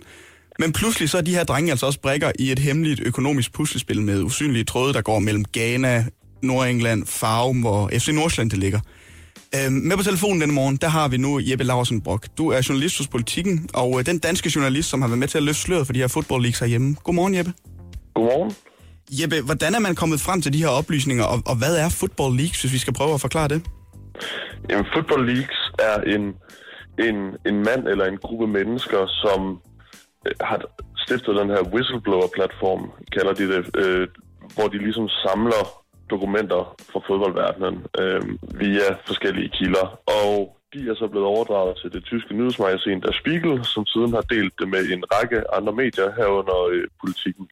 [0.58, 4.02] Men pludselig så er de her drenge altså også brækker i et hemmeligt økonomisk puslespil
[4.02, 6.04] med usynlige tråde, der går mellem Ghana,
[6.42, 8.80] Nordengland, Farum, hvor FC Nordsjælland det ligger.
[9.54, 12.28] Øhm, med på telefonen denne morgen, der har vi nu Jeppe Larsen Brock.
[12.38, 15.38] Du er journalist hos Politiken, og øh, den danske journalist, som har været med til
[15.38, 16.96] at løfte sløret for de her football leagues herhjemme.
[17.04, 17.52] Godmorgen, Jeppe.
[18.14, 18.52] Godmorgen.
[19.10, 22.36] Jeppe, hvordan er man kommet frem til de her oplysninger, og, og hvad er football
[22.36, 23.62] leagues, hvis vi skal prøve at forklare det?
[24.70, 26.22] Jamen, Football Leagues er en,
[27.08, 29.60] en, en mand eller en gruppe mennesker, som
[30.26, 30.58] øh, har
[30.96, 34.08] stiftet den her whistleblower-platform, kalder de det, øh,
[34.54, 35.62] hvor de ligesom samler
[36.10, 36.62] dokumenter
[36.92, 38.22] fra fodboldverdenen øh,
[38.60, 39.86] via forskellige kilder.
[40.22, 44.24] Og de er så blevet overdraget til det tyske nyhedsmagasin Der Spiegel, som siden har
[44.34, 47.46] delt det med en række andre medier herunder øh, politikken.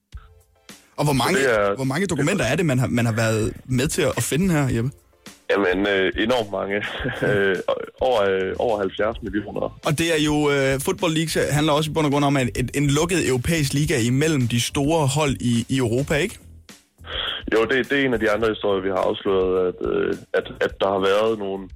[1.01, 3.53] Og hvor mange, det er- hvor mange dokumenter er det, man har, man har været
[3.79, 4.91] med til at finde her, Jeppe?
[5.51, 6.77] Jamen, øh, enormt mange.
[7.31, 7.57] Øh,
[8.01, 9.79] over, øh, over 70 millioner.
[9.87, 12.49] Og det er jo, uh, Football Leagues handler også i bund og grund om at
[12.61, 16.39] et, en lukket europæisk liga imellem de store hold i, i Europa, ikke?
[17.55, 20.45] Jo, det, det er en af de andre historier, vi har afsløret, at, øh, at,
[20.61, 21.69] at der har været nogle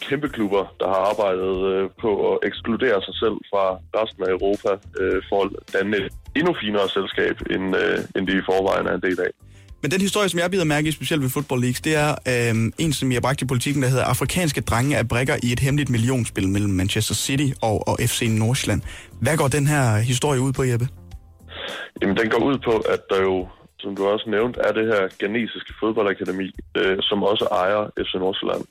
[0.00, 3.64] kæmpe klubber, der har arbejdet øh, på at ekskludere sig selv fra
[3.98, 8.32] resten af Europa øh, for at danne et endnu finere selskab, end, øh, end de
[8.38, 9.30] i forvejen er en del af.
[9.82, 12.72] Men den historie, som jeg bider mærke i, specielt ved Football Leagues, det er øh,
[12.78, 15.90] en, som jeg bragte i politikken, der hedder Afrikanske drenge af brækker i et hemmeligt
[15.90, 18.82] millionspil mellem Manchester City og, og FC Nordsjælland.
[19.20, 20.88] Hvad går den her historie ud på, Jeppe?
[22.02, 25.02] Jamen, den går ud på, at der jo, som du også nævnte, er det her
[25.18, 28.64] ghanesiske fodboldakademi, øh, som også ejer FC Nordsjælland.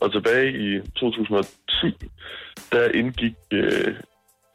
[0.00, 1.94] Og tilbage i 2010,
[2.72, 3.94] der indgik øh,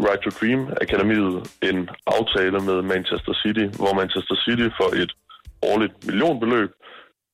[0.05, 1.37] Right to Dream Akademiet
[1.69, 5.11] en aftale med Manchester City, hvor Manchester City for et
[5.71, 6.71] årligt millionbeløb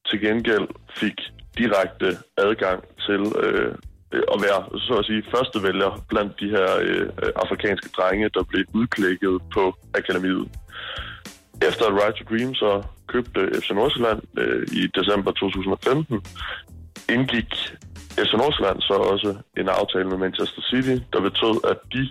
[0.10, 0.68] til gengæld
[1.00, 1.18] fik
[1.58, 3.74] direkte adgang til øh,
[4.34, 8.64] at være, så at sige, første vælger blandt de her øh, afrikanske drenge, der blev
[8.74, 9.64] udklækket på
[10.00, 10.48] akademiet.
[11.70, 16.22] Efter at Right to Dream så købte FC Nordsjælland øh, i december 2015,
[17.16, 17.52] indgik
[18.24, 22.04] FC Nordsjælland så også en aftale med Manchester City, der betød, at de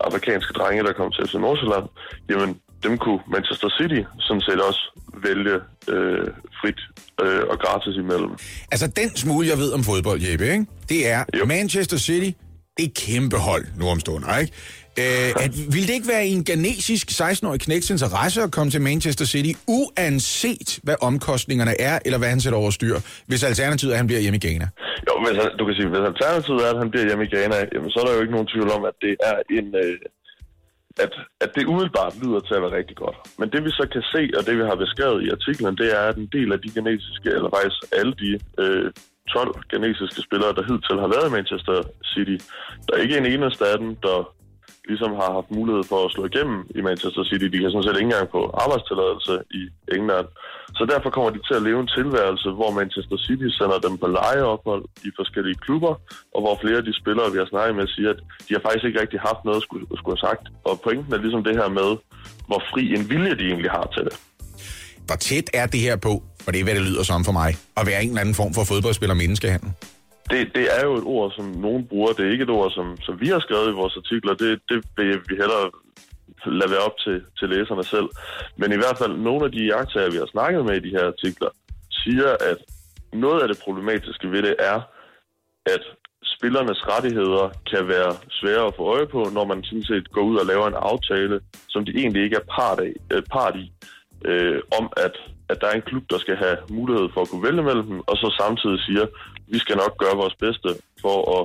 [0.00, 1.86] afrikanske drenge, der kom til FC Nordsjælland,
[2.30, 2.50] jamen
[2.84, 4.82] dem kunne Manchester City sådan set også
[5.26, 5.54] vælge
[5.94, 6.28] øh,
[6.60, 6.80] frit
[7.22, 8.32] øh, og gratis imellem.
[8.72, 10.66] Altså, den smule, jeg ved om fodbold, Jeppe, ikke?
[10.88, 11.44] det er Jo.
[11.44, 12.30] Manchester City,
[12.76, 14.52] det er kæmpe hold nu om stunder, ikke?
[15.00, 18.80] Øh, at, ville det ikke være i en ganesisk 16-årig knægts interesse at komme til
[18.90, 22.96] Manchester City, uanset hvad omkostningerne er, eller hvad han sætter over styr,
[23.28, 24.66] hvis alternativet er, at han bliver hjemme i Ghana?
[25.08, 27.56] Jo, hvis, han- du kan sige, hvis alternativet er, at han bliver hjemme i Ghana,
[27.74, 29.66] jamen, så er der jo ikke nogen tvivl om, at det er en...
[29.84, 29.96] Øh,
[31.04, 31.12] at,
[31.44, 33.16] at det umiddelbart lyder til at være rigtig godt.
[33.38, 36.02] Men det vi så kan se, og det vi har beskrevet i artiklen, det er,
[36.10, 38.30] at en del af de genetiske, eller faktisk alle de
[38.62, 38.86] øh,
[39.30, 41.76] 12 genetiske spillere, der hidtil har været i Manchester
[42.12, 42.36] City,
[42.86, 44.16] der er ikke en eneste af dem, der
[44.88, 47.46] ligesom har haft mulighed for at slå igennem i Manchester City.
[47.52, 49.62] De kan sådan set ikke engang få arbejdstilladelse i
[49.96, 50.28] England.
[50.78, 54.06] Så derfor kommer de til at leve en tilværelse, hvor Manchester City sender dem på
[54.18, 55.92] lejeophold i forskellige klubber,
[56.34, 58.84] og hvor flere af de spillere, vi har snakket med, siger, at de har faktisk
[58.88, 60.44] ikke rigtig haft noget at skulle, skulle have sagt.
[60.68, 61.90] Og pointen er ligesom det her med,
[62.48, 64.16] hvor fri en vilje de egentlig har til det.
[65.06, 66.12] Hvor tæt er det her på,
[66.44, 68.52] for det er, hvad det lyder som for mig, at være en eller anden form
[68.54, 69.70] for fodboldspiller menneskehandel?
[70.30, 72.12] Det, det er jo et ord, som nogen bruger.
[72.12, 74.34] Det er ikke et ord, som, som vi har skrevet i vores artikler.
[74.34, 75.70] Det, det vil vi hellere
[76.46, 78.08] lade være op til, til læserne selv.
[78.56, 81.06] Men i hvert fald, nogle af de jagttager, vi har snakket med i de her
[81.06, 81.48] artikler,
[81.90, 82.58] siger, at
[83.12, 84.80] noget af det problematiske ved det er,
[85.66, 85.82] at
[86.22, 90.36] spillernes rettigheder kan være svære at få øje på, når man sådan set går ud
[90.36, 93.72] og laver en aftale, som de egentlig ikke er part, af, øh, part i,
[94.24, 95.14] øh, om at
[95.52, 98.00] at der er en klub, der skal have mulighed for at kunne vælge mellem dem,
[98.10, 99.06] og så samtidig siger,
[99.52, 100.68] vi skal nok gøre vores bedste
[101.02, 101.44] for at,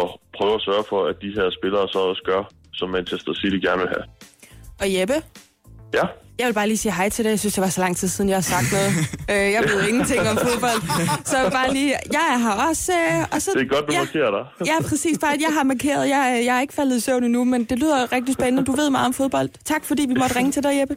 [0.00, 0.06] at
[0.36, 3.80] prøve at sørge for, at de her spillere så også gør, som Manchester City gerne
[3.82, 4.04] vil have.
[4.82, 5.18] Og Jeppe,
[5.94, 6.06] Ja,
[6.38, 7.30] jeg vil bare lige sige hej til dig.
[7.30, 8.90] Jeg synes, det var så lang tid siden, jeg har sagt noget.
[9.32, 10.80] øh, jeg ved ingenting om fodbold.
[11.24, 12.92] Så bare lige, jeg er her også.
[12.92, 14.66] Øh, og så, det er godt, du ja, markerer dig.
[14.66, 15.18] Ja, præcis.
[15.18, 16.08] Bare, at jeg har markeret.
[16.08, 18.64] Jeg, jeg er ikke faldet i søvn endnu, men det lyder rigtig spændende.
[18.64, 19.48] Du ved meget om fodbold.
[19.64, 20.94] Tak, fordi vi måtte ringe til dig, Jeppe.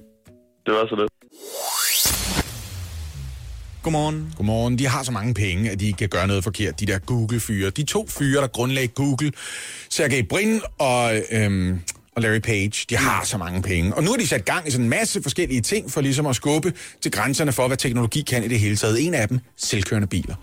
[0.66, 1.08] Det var så det.
[3.86, 4.34] Godmorgen.
[4.38, 4.80] Godmorgen.
[4.80, 6.80] De har så mange penge, at de ikke kan gøre noget forkert.
[6.80, 7.70] De der Google-fyre.
[7.70, 9.32] De to fyre, der grundlagde Google.
[9.90, 11.80] Sergey Brin og, øhm,
[12.16, 12.86] og Larry Page.
[12.90, 13.94] De har så mange penge.
[13.94, 16.36] Og nu har de sat gang i sådan en masse forskellige ting for ligesom at
[16.36, 19.06] skubbe til grænserne for, hvad teknologi kan i det hele taget.
[19.06, 20.36] En af dem, selvkørende biler.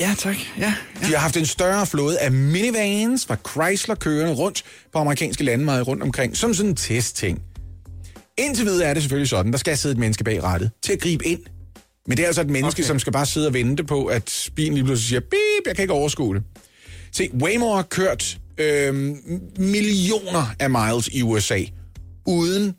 [0.00, 0.36] Ja, tak.
[0.58, 5.44] Ja, De har haft en større flåde af minivans fra Chrysler kørende rundt på amerikanske
[5.44, 7.42] landeveje rundt omkring, som sådan en testting.
[8.38, 11.00] Indtil videre er det selvfølgelig sådan, der skal sidde et menneske bag rattet til at
[11.00, 11.40] gribe ind.
[12.08, 12.86] Men det er altså et menneske, okay.
[12.86, 15.82] Som skal bare sidde og vente på, at bilen lige pludselig siger, bip, jeg kan
[15.82, 16.42] ikke overskue det.
[17.12, 18.94] Se, Waymo har kørt øh,
[19.58, 21.58] millioner af miles i USA,
[22.26, 22.74] uden,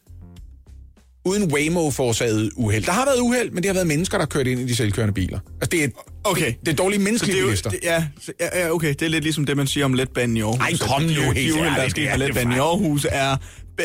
[1.25, 2.85] uden Waymo forårsaget uheld.
[2.85, 4.75] Der har været uheld, men det har været mennesker, der har kørt ind i de
[4.75, 5.39] selvkørende biler.
[5.61, 5.87] Altså, det er,
[6.23, 6.53] Okay.
[6.65, 7.69] det er dårlige menneskelige det er jo, bilister.
[7.69, 8.07] det, ja,
[8.53, 8.89] ja, okay.
[8.89, 10.59] Det er lidt ligesom det, man siger om letbanen i Aarhus.
[10.59, 12.27] Ej, kom At nu, helt de uheld, der er ærligt, sket det er på det
[12.27, 12.59] letbanen i.
[12.59, 13.37] Aarhus, er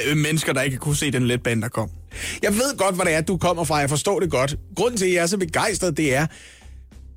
[0.07, 1.91] Øh, mennesker, der ikke kunne se den letbane, der kom.
[2.43, 3.77] Jeg ved godt, hvad det er, du kommer fra.
[3.77, 4.57] Jeg forstår det godt.
[4.77, 6.27] Grunden til, at jeg er så begejstret, det er,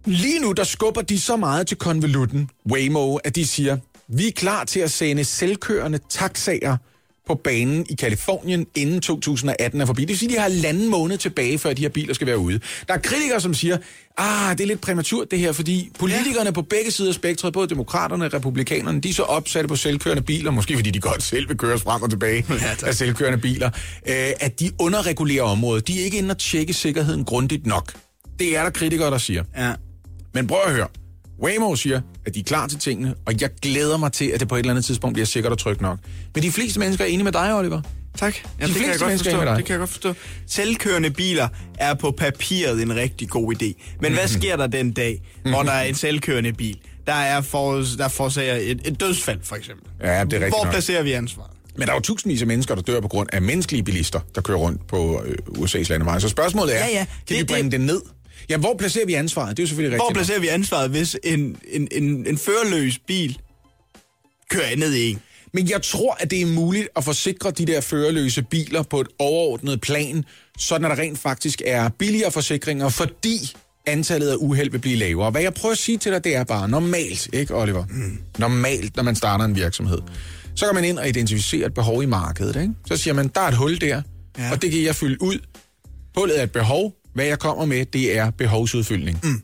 [0.06, 4.32] lige nu, der skubber de så meget til konvolutten, Waymo, at de siger, vi er
[4.32, 6.78] klar til at sende selvkørende taxaer
[7.28, 10.02] på banen i Kalifornien inden 2018 er forbi.
[10.02, 12.38] Det vil sige, at de har halvanden måned tilbage, før de her biler skal være
[12.38, 12.60] ude.
[12.88, 13.78] Der er kritikere, som siger,
[14.18, 16.52] ah, det er lidt præmaturt det her, fordi politikerne ja.
[16.52, 20.24] på begge sider af spektret, både demokraterne og republikanerne, de er så opsatte på selvkørende
[20.24, 23.70] biler, måske fordi de godt selv vil køres frem og tilbage ja, af selvkørende biler,
[24.08, 25.88] øh, at de underregulerer området.
[25.88, 27.94] De er ikke inde og tjekke sikkerheden grundigt nok.
[28.40, 29.44] Det er der kritikere, der siger.
[29.58, 29.74] Ja.
[30.34, 30.88] Men prøv at høre.
[31.44, 34.48] Waymo siger, at de er klar til tingene, og jeg glæder mig til, at det
[34.48, 36.00] på et eller andet tidspunkt bliver sikkert og trygt nok.
[36.36, 37.82] Men de fleste mennesker er enige med dig, Oliver.
[38.18, 38.36] Tak.
[38.62, 39.38] Ja, det, kan jeg godt er forstå.
[39.38, 39.58] med dig.
[39.58, 40.14] det kan jeg godt forstå.
[40.48, 41.48] Selvkørende biler
[41.80, 43.66] er på papiret en rigtig god idé.
[43.66, 44.14] Men Mhm.
[44.20, 46.78] hvad sker der den dag, hvor der er en selvkørende bil?
[47.08, 49.88] Der er for, der forårsager et, et dødsfald, for eksempel.
[50.02, 50.74] Ja, det er rigtigt Hvor nok.
[50.74, 51.52] placerer vi ansvaret?
[51.78, 54.42] Men der er jo tusindvis af mennesker, der dør på grund af menneskelige bilister, der
[54.42, 56.20] kører rundt på øh, USA's landeveje.
[56.22, 57.06] Så spørgsmålet er, Ja, ja.
[57.06, 58.02] kan Det- vi bringe det, det- ned?
[58.50, 59.58] Ja, hvor placerer vi ansvaret?
[59.58, 60.18] Det er jo selvfølgelig Hvor rigtigt.
[60.18, 60.26] nok.
[60.26, 63.38] placerer vi ansvaret, hvis en, en, en, en førerløs bil
[64.52, 65.20] kører ned i en?
[65.54, 69.08] Men jeg tror, at det er muligt at forsikre de der førerløse biler på et
[69.20, 70.26] overordnet plan,
[70.60, 75.32] sådan at der rent faktisk er billigere forsikringer, fordi antallet af uheld vil blive lavere.
[75.32, 77.86] Hvad jeg prøver at sige til dig, det er bare normalt, ikke Oliver?
[77.90, 78.18] Mm.
[78.38, 80.00] Normalt, når man starter en virksomhed.
[80.56, 82.74] Så går man ind og identificerer et behov i markedet, ikke?
[82.88, 84.02] Så siger man, der er et hul der.
[84.38, 84.52] Ja.
[84.52, 85.40] og det kan jeg fylde ud.
[86.18, 86.94] Hullet er et behov.
[87.18, 89.20] Hvad jeg kommer med, det er behovsudfyldning.
[89.24, 89.42] Mm.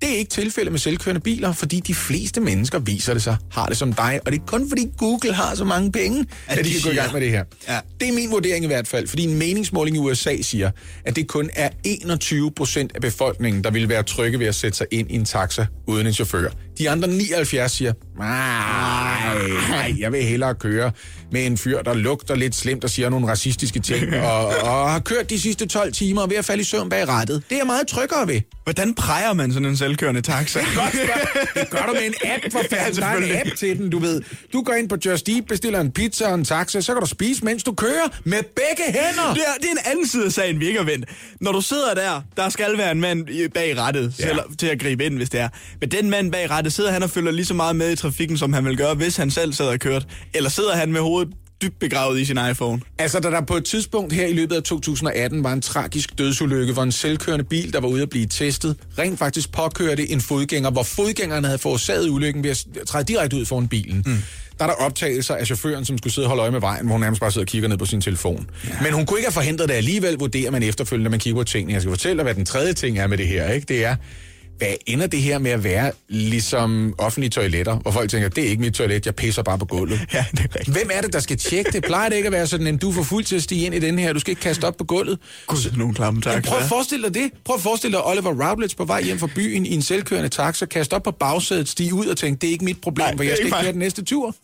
[0.00, 3.66] Det er ikke tilfældet med selvkørende biler, fordi de fleste mennesker, viser det sig, har
[3.66, 4.20] det som dig.
[4.26, 6.90] Og det er kun fordi Google har så mange penge, at, at de kan gå
[6.90, 7.44] i gang med det her.
[7.68, 7.80] Ja.
[8.00, 10.70] Det er min vurdering i hvert fald, fordi en meningsmåling i USA siger,
[11.04, 14.78] at det kun er 21 procent af befolkningen, der vil være trygge ved at sætte
[14.78, 16.50] sig ind i en taxa uden en chauffør.
[16.78, 20.92] De andre 79 siger, nej, jeg vil hellere køre
[21.32, 24.98] med en fyr, der lugter lidt slemt og siger nogle racistiske ting, og, og har
[25.00, 27.42] kørt de sidste 12 timer og ved at falde i søvn bag rattet.
[27.48, 28.40] Det er jeg meget tryggere ved.
[28.64, 30.58] Hvordan præger man sådan en selvkørende taxa?
[30.58, 32.96] Godt spørg- Det gør du med en app, for fanden.
[33.00, 34.22] Der er en app til den, du ved.
[34.52, 37.06] Du går ind på Just Eat, bestiller en pizza og en taxa, så kan du
[37.08, 39.34] spise, mens du kører med begge hænder.
[39.34, 41.08] Det er, det er en anden side af sagen, vi ikke har vendt.
[41.40, 44.28] Når du sidder der, der skal være en mand bag rattet Ja.
[44.58, 45.48] til at gribe ind, hvis det er.
[45.80, 48.38] Men den mand bag rattet, sidder han og følger lige så meget med i trafikken,
[48.38, 50.06] som han vil gøre, hvis han selv sad og kørt?
[50.34, 52.80] Eller sidder han med hovedet dybt begravet i sin iPhone?
[52.98, 56.72] Altså, da der på et tidspunkt her i løbet af 2018 var en tragisk dødsulykke,
[56.72, 60.70] hvor en selvkørende bil, der var ude at blive testet, rent faktisk påkørte en fodgænger,
[60.70, 64.02] hvor fodgængeren havde forårsaget ulykken ved at træde direkte ud foran bilen.
[64.06, 64.18] Mm.
[64.58, 66.92] Der er der optagelser af chaufføren, som skulle sidde og holde øje med vejen, hvor
[66.92, 68.50] hun nærmest bare sidder og kigger ned på sin telefon.
[68.68, 68.70] Ja.
[68.82, 71.44] Men hun kunne ikke have forhindret det alligevel, vurderer man efterfølgende, når man kigger på
[71.44, 71.72] tingene.
[71.72, 73.52] Jeg skal fortælle dig, hvad den tredje ting er med det her.
[73.52, 73.66] Ikke?
[73.68, 73.96] Det er,
[74.58, 78.48] hvad ender det her med at være ligesom offentlige toiletter, hvor folk tænker, det er
[78.48, 80.00] ikke mit toilet, jeg pisser bare på gulvet.
[80.12, 80.76] Ja, det er rigtigt.
[80.76, 81.84] Hvem er det, der skal tjekke det?
[81.84, 83.78] Plejer det ikke at være sådan, at du får fuld til at stige ind i
[83.78, 85.18] den her, du skal ikke kaste op på gulvet?
[85.46, 86.50] Gud, er nogle klamme taxa.
[86.50, 87.30] prøv at forestille dig det.
[87.44, 90.66] Prøv at forestille dig Oliver Routledge på vej hjem fra byen i en selvkørende taxa,
[90.66, 93.22] kaste op på bagsædet, stige ud og tænke, det er ikke mit problem, Nej, for
[93.22, 94.34] jeg skal ikke køre den næste tur.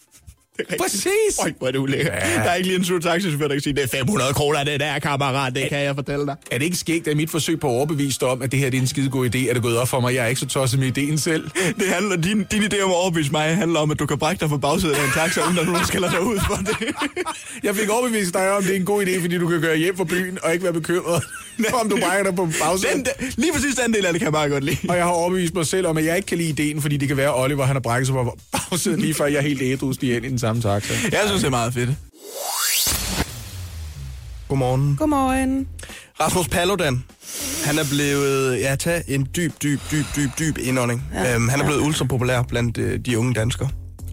[0.81, 1.39] Præcis.
[1.43, 2.15] Øj, hvor er det ulækkert.
[2.15, 2.43] Ja.
[2.43, 4.81] Der er ikke lige en sur taxichauffør, der kan sige, det er 500 kroner, det
[4.81, 6.37] der, kammerat, det kan jeg fortælle dig.
[6.51, 8.71] Er det ikke skægt, at mit forsøg på at overbevise dig om, at det her
[8.71, 10.41] det er en skide god idé, er det gået op for mig, jeg er ikke
[10.41, 11.51] så tosset med ideen selv?
[11.79, 14.41] Det handler, din, din idé om at overbevise mig handler om, at du kan brække
[14.41, 16.89] dig fra bagsædet af en taxa, uden at nogen skælder dig ud for det.
[17.67, 19.97] Jeg fik overbevist dig om, det er en god idé, fordi du kan gøre hjem
[19.97, 21.23] fra byen og ikke være bekymret,
[21.83, 22.95] om du brækker dig på bagsædet.
[22.97, 23.07] Den,
[23.37, 24.77] lige præcis den del af det kan jeg meget godt lide.
[24.89, 27.09] Og jeg har overbevist mig selv om, at jeg ikke kan lide ideen, fordi det
[27.09, 29.63] kan være, at Oliver han har brækket sig på bagsædet lige før jeg er helt
[29.63, 30.95] ædru ind i den samme taxa.
[31.13, 31.91] Jeg synes, det er meget fedt.
[34.49, 34.97] Godmorgen.
[34.97, 35.69] Godmorgen.
[36.21, 37.05] Rasmus Paludan,
[37.65, 41.05] han er blevet, ja, tag en dyb, dyb, dyb, dyb, dyb indånding.
[41.15, 43.69] Ja, øhm, han er blevet ultra populær blandt øh, de unge danskere.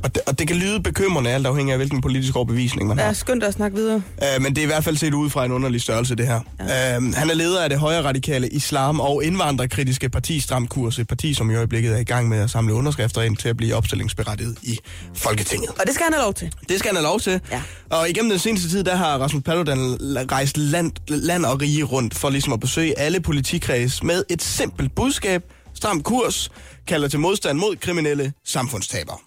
[0.08, 3.06] Og det, og det kan lyde bekymrende, alt afhængig af, hvilken politisk overbevisning man har.
[3.06, 4.02] Ja, skyndt at snakke videre.
[4.24, 6.42] Øh, men det er i hvert fald set ud fra en underlig størrelse, det her.
[6.60, 6.96] Ja.
[6.96, 11.08] Øh, han er leder af det højre radikale islam- og indvandrerkritiske parti Stram Kurs, et
[11.08, 13.76] parti, som i øjeblikket er i gang med at samle underskrifter ind til at blive
[13.76, 14.80] opstillingsberettiget i
[15.16, 15.70] Folketinget.
[15.70, 16.54] Og det skal han have lov til.
[16.70, 17.42] Det skal han have lov til.
[17.52, 17.62] Ja.
[17.90, 19.98] Og igennem den seneste tid, der har Rasmus Paludan
[20.32, 24.96] rejst land, land og rige rundt for ligesom at besøge alle politikreds med et simpelt
[24.96, 25.44] budskab.
[25.74, 26.52] Stram kurs
[26.88, 29.18] kalder til modstand mod kriminelle samfundstabere.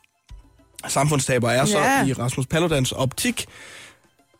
[0.88, 2.04] Samfundstabere er så Ja.
[2.06, 3.46] i Rasmus Paludans optik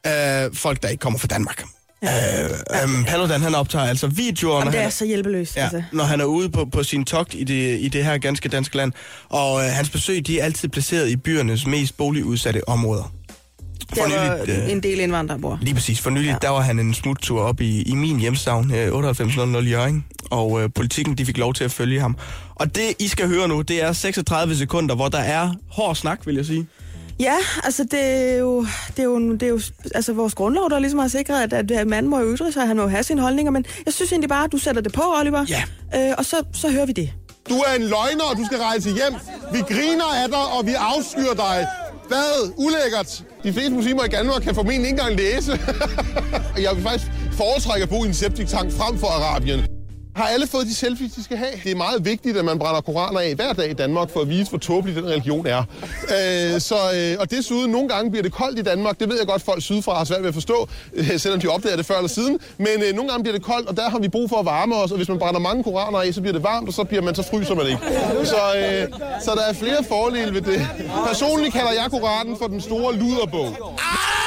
[0.07, 0.13] øh,
[0.55, 1.65] folk, der ikke kommer fra Danmark.
[2.03, 2.45] Ja.
[2.45, 5.57] Øh, øh, Paludan, han optager altså videoer, Jamen, når det han, er så hjælpeløst.
[5.57, 5.83] Ja, Altså.
[5.93, 8.77] når han er ude på, på sin togt i det, i det her ganske danske
[8.77, 8.93] land.
[9.29, 13.13] Og øh, hans besøg, de er altid placeret i byernes mest boligudsatte områder.
[13.95, 15.59] Der var nyligt, øh, en del indvandrere bor.
[15.63, 16.01] Lige præcis.
[16.01, 16.37] For nylig, ja.
[16.43, 20.71] Der var han en smuttur op i, i min hjemstavn, øh, 9800 Jørgen, og øh,
[20.75, 22.17] politikken, de fik lov til at følge ham.
[22.55, 26.27] Og det, I skal høre nu, det er 36 sekunder, hvor der er hård snak,
[26.27, 26.67] vil jeg sige.
[27.21, 28.67] Ja, altså det er jo,
[28.97, 29.61] det er jo, det er jo
[29.95, 32.83] altså vores grundlov, der ligesom har sikret, at, at manden må ytre sig, han må
[32.83, 35.47] jo have sine holdninger, men jeg synes egentlig bare, at du sætter det på, Oliver.
[35.49, 35.63] Ja.
[36.09, 37.13] Øh, og så, så hører vi det.
[37.49, 39.15] Du er en løgner, og du skal rejse hjem.
[39.53, 41.67] Vi griner af dig, og vi afskyr dig.
[42.11, 42.53] Hvad?
[42.57, 43.23] Ulækkert.
[43.43, 45.53] De fleste muslimer i Danmark kan formentlig ikke engang læse.
[46.67, 49.80] Jeg vil faktisk foretrække at bo i en septiktank frem for Arabien.
[50.21, 51.51] Har alle fået de selfies, de skal have?
[51.65, 54.29] Det er meget vigtigt, at man brænder koraner af hver dag i Danmark, for at
[54.29, 55.63] vise, hvor tåbelig den religion er.
[56.03, 59.01] Øh, så, øh, og desuden, nogle gange bliver det koldt i Danmark.
[59.01, 61.77] Det ved jeg godt, folk sydfra har svært ved at forstå, øh, selvom de opdager
[61.77, 62.39] det før eller siden.
[62.59, 64.75] Men øh, nogle gange bliver det koldt, og der har vi brug for at varme
[64.75, 64.91] os.
[64.91, 67.15] Og hvis man brænder mange koraner af, så bliver det varmt, og så, bliver man,
[67.15, 67.81] så fryser man ikke.
[68.25, 68.89] Så, øh,
[69.25, 70.69] så der er flere fordele ved det.
[71.07, 73.47] Personligt kalder jeg koranen for den store luderbog.
[73.79, 74.21] Ah!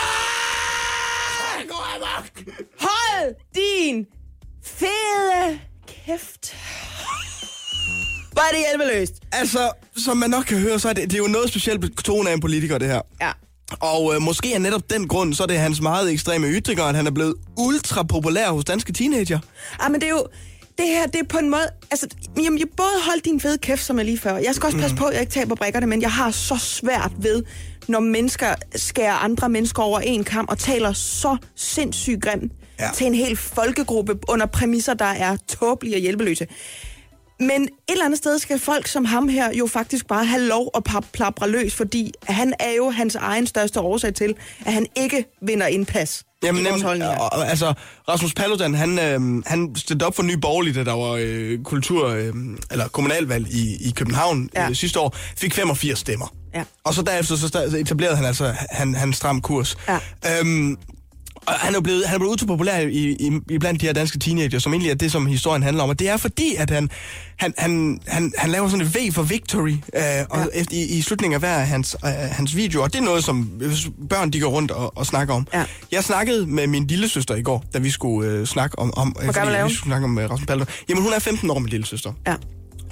[2.79, 4.05] Hold din
[4.63, 5.72] fede
[6.05, 6.55] kæft.
[8.31, 9.13] Hvor er det hjælpeløst.
[9.31, 12.29] Altså, som man nok kan høre, så er det, det er jo noget specielt tone
[12.29, 13.01] af en politiker, det her.
[13.21, 13.31] Ja.
[13.79, 16.95] Og øh, måske er netop den grund, så er det hans meget ekstreme ytringer, at
[16.95, 19.39] han er blevet ultra populær hos danske teenager.
[19.79, 20.27] Ah, men det er jo...
[20.77, 21.67] Det her, det er på en måde...
[21.91, 22.07] Altså,
[22.43, 24.37] jamen, jeg både hold din fede kæft, som jeg lige før.
[24.37, 27.11] Jeg skal også passe på, at jeg ikke taber brækkerne, men jeg har så svært
[27.17, 27.43] ved,
[27.87, 32.51] når mennesker skærer andre mennesker over en kamp og taler så sindssygt grimt
[32.83, 32.89] Ja.
[32.93, 36.47] til en hel folkegruppe under præmisser, der er tåbelige og hjælpeløse.
[37.39, 40.71] Men et eller andet sted skal folk som ham her jo faktisk bare have lov
[40.75, 44.85] at pap- plapre løs, fordi han er jo hans egen største årsag til, at han
[44.95, 47.73] ikke vinder indpas Jamen, og, og, altså,
[48.09, 52.07] Rasmus Paludan, han, øh, han stillede op for Nye Borgerlige, da der var øh, kultur,
[52.07, 52.33] øh,
[52.71, 54.69] eller kommunalvalg i, i København ja.
[54.69, 56.35] Øh, sidste år, fik 85 stemmer.
[56.55, 56.63] Ja.
[56.83, 59.77] Og så derefter så etablerede han altså han, han stram kurs.
[59.87, 60.39] Ja.
[60.39, 60.77] Øhm,
[61.45, 62.87] og han er blevet, han er blevet ultra populær i,
[63.19, 65.89] i, i blandt de her danske teenager, som egentlig er det, som historien handler om.
[65.89, 66.89] Og det er fordi, at han,
[67.37, 70.45] han, han, han, han laver sådan et V for Victory øh, og Ja.
[70.53, 72.83] efter, i, i slutningen af hver af hans, øh, hans videoer.
[72.83, 73.75] Og det er noget, som øh,
[74.09, 75.47] børn de går rundt og, og snakker om.
[75.53, 75.63] Ja.
[75.91, 78.93] Jeg snakkede med min lille søster i går, da vi skulle øh, snakke om...
[78.97, 79.69] om øh, Hvor gammel fordi er hun?
[79.69, 80.67] Vi skulle snakke om øh, Rasmus Paludan.
[80.89, 82.13] Jamen, hun er 15 år, min lille søster.
[82.27, 82.35] Ja.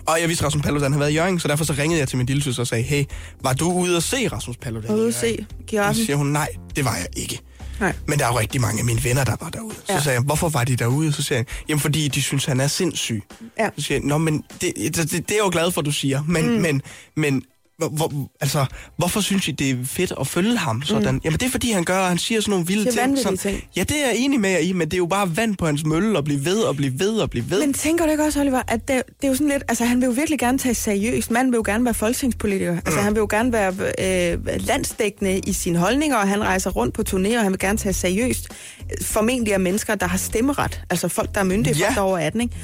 [0.05, 2.07] Og jeg vidste, at Rasmus Paludan havde været i Jørgen, så derfor så ringede jeg
[2.07, 3.03] til min lille søster og sagde, hey,
[3.43, 4.91] var du ude at se Rasmus Paludan?
[4.91, 6.05] Ude at Hjørring?" se Så giraffen.
[6.05, 7.39] siger hun, nej, det var jeg ikke.
[7.81, 7.93] Nej.
[8.07, 9.75] Men der er jo rigtig mange af mine venner, der var derude.
[9.75, 9.99] Så Ja.
[10.01, 11.13] sagde jeg, hvorfor var de derude?
[11.13, 13.23] Så siger jeg, jamen fordi de synes, han er sindssyg.
[13.59, 13.69] Ja.
[13.77, 15.91] Så siger jeg, nå, men det, det, det, det er jeg jo glad for, du
[15.91, 16.23] siger.
[16.27, 16.61] Men, mm.
[16.61, 16.81] men,
[17.15, 17.43] men
[17.87, 18.65] hvor, altså,
[18.97, 21.13] hvorfor synes I, det er fedt at følge ham sådan?
[21.15, 21.21] Mm.
[21.23, 23.17] Jamen det er fordi, han gør, han siger sådan nogle vilde Det er ting.
[23.19, 23.63] Som, ting.
[23.75, 25.65] Ja, det er jeg enig med jer i, men det er jo bare vand på
[25.65, 27.59] hans mølle og blive ved og blive ved og blive ved.
[27.59, 29.63] Men tænker du ikke også, Oliver, at det, det er jo sådan lidt...
[29.67, 31.31] Altså, han vil jo virkelig gerne tage seriøst.
[31.31, 32.77] Manden vil jo gerne være folketingspolitiker.
[32.85, 33.73] Altså, han vil jo gerne være
[34.33, 37.77] øh, landsdækkende i sine holdninger, og han rejser rundt på turné, og han vil gerne
[37.77, 38.47] tage seriøst.
[39.01, 40.81] Formentlig af mennesker, der har stemmeret.
[40.89, 41.85] Altså folk, der er myndige, Ja.
[41.85, 42.55] folk, der er over 18, ikke?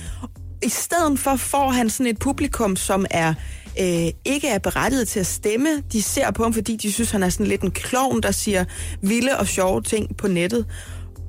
[0.63, 3.33] I stedet for får han sådan et publikum, som er
[3.79, 5.69] øh, ikke er berettiget til at stemme.
[5.91, 8.65] De ser på ham, fordi de synes, han er sådan lidt en klovn, der siger
[9.01, 10.65] vilde og sjove ting på nettet.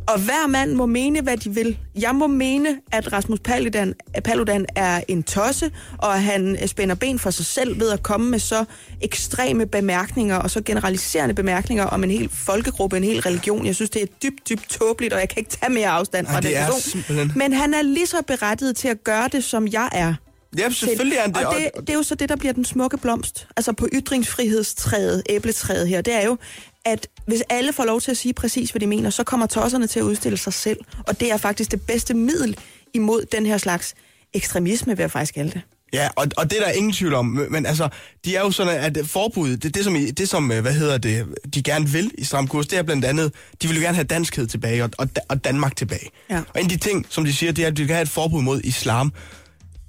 [0.08, 1.78] Og hver mand må mene, hvad de vil.
[2.00, 3.94] Jeg må mene, at Rasmus Paludan,
[4.24, 8.30] Paludan er en tosse, og at han spænder ben for sig selv ved at komme
[8.30, 8.64] med så
[9.00, 13.66] ekstreme bemærkninger og så generaliserende bemærkninger om en hel folkegruppe, en hel religion.
[13.66, 16.34] Jeg synes, det er dybt, dybt tåbeligt, og jeg kan ikke tage mere afstand fra
[16.34, 17.32] Ej, den det er person.
[17.36, 20.14] Men han er lige så berettiget til at gøre det, som jeg er.
[20.58, 21.36] Ja, selvfølgelig er det.
[21.36, 23.46] Og det, det er jo så det, der bliver den smukke blomst.
[23.56, 26.38] Altså på ytringsfrihedsstrædet, æbletræet her, det er jo,
[26.84, 29.86] at hvis alle får lov til at sige præcis, hvad de mener, så kommer tosserne
[29.86, 30.78] til at udstille sig selv.
[31.06, 32.56] Og det er faktisk det bedste middel
[32.94, 33.94] imod den her slags
[34.34, 35.60] ekstremisme, vil jeg faktisk kalde det.
[35.92, 37.26] Ja, og, og det er der ingen tvivl om.
[37.50, 37.88] Men altså,
[38.24, 41.26] de er jo sådan, at forbud, det, det, som, det som, øh, hvad hedder det,
[41.54, 43.32] de gerne vil i stram kurs, det er blandt andet,
[43.62, 46.10] de vil jo gerne have danskhed tilbage og, og, og Danmark tilbage.
[46.30, 46.38] Ja.
[46.38, 48.08] Og en af de ting, som de siger, det er, at de vil have et
[48.08, 49.12] forbud mod islam.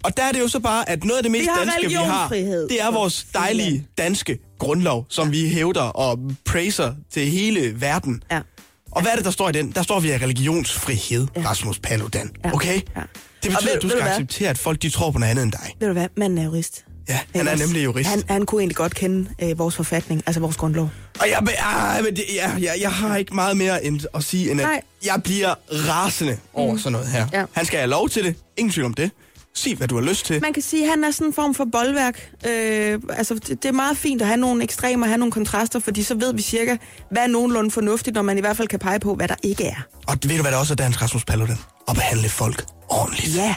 [0.03, 1.93] Og der er det jo så bare, at noget af det mest Vi danske, vi
[1.93, 2.29] har,
[2.69, 8.23] det er vores dejlige danske grundlov, som vi hævder og praiser til hele verden.
[8.31, 8.39] Ja.
[8.91, 9.71] Og hvad er det, der står i den?
[9.71, 12.31] Der står, vi har religionsfrihed, Rasmus Paludan.
[12.45, 12.53] Ja.
[12.53, 12.73] Okay?
[12.95, 13.01] Ja.
[13.43, 15.43] Det betyder, ved- at du skal du acceptere, at folk de tror på noget andet
[15.43, 15.75] end dig.
[15.79, 16.07] Ved du hvad?
[16.17, 16.85] Manden er jurist.
[17.09, 18.09] Ja, han er nemlig jurist.
[18.09, 20.89] Han, han kunne egentlig godt kende øh, vores forfatning, altså vores grundlov.
[21.19, 24.51] Og jeg, ah, men det, ja, jeg, jeg har ikke meget mere end at sige,
[24.51, 24.81] end at Nej.
[25.05, 27.27] jeg bliver rasende over sådan noget her.
[27.33, 27.45] Ja.
[27.53, 28.35] Han skal have lov til det.
[28.57, 29.11] Ingen tvivl om det.
[29.55, 30.41] Sig, hvad du har lyst til.
[30.41, 32.31] Man kan sige, at han er sådan en form for boldværk.
[32.47, 36.03] Øh, altså, det, det er meget fint at have nogle ekstremer, have nogle kontraster, fordi
[36.03, 36.77] så ved vi cirka,
[37.11, 39.65] hvad er nogenlunde fornuftigt, når man i hvert fald kan pege på, hvad der ikke
[39.65, 39.81] er.
[40.07, 41.57] Og ved du, hvad der også er dansk Rasmus Paludan?
[41.87, 43.35] At behandle folk ordentligt.
[43.35, 43.55] Ja.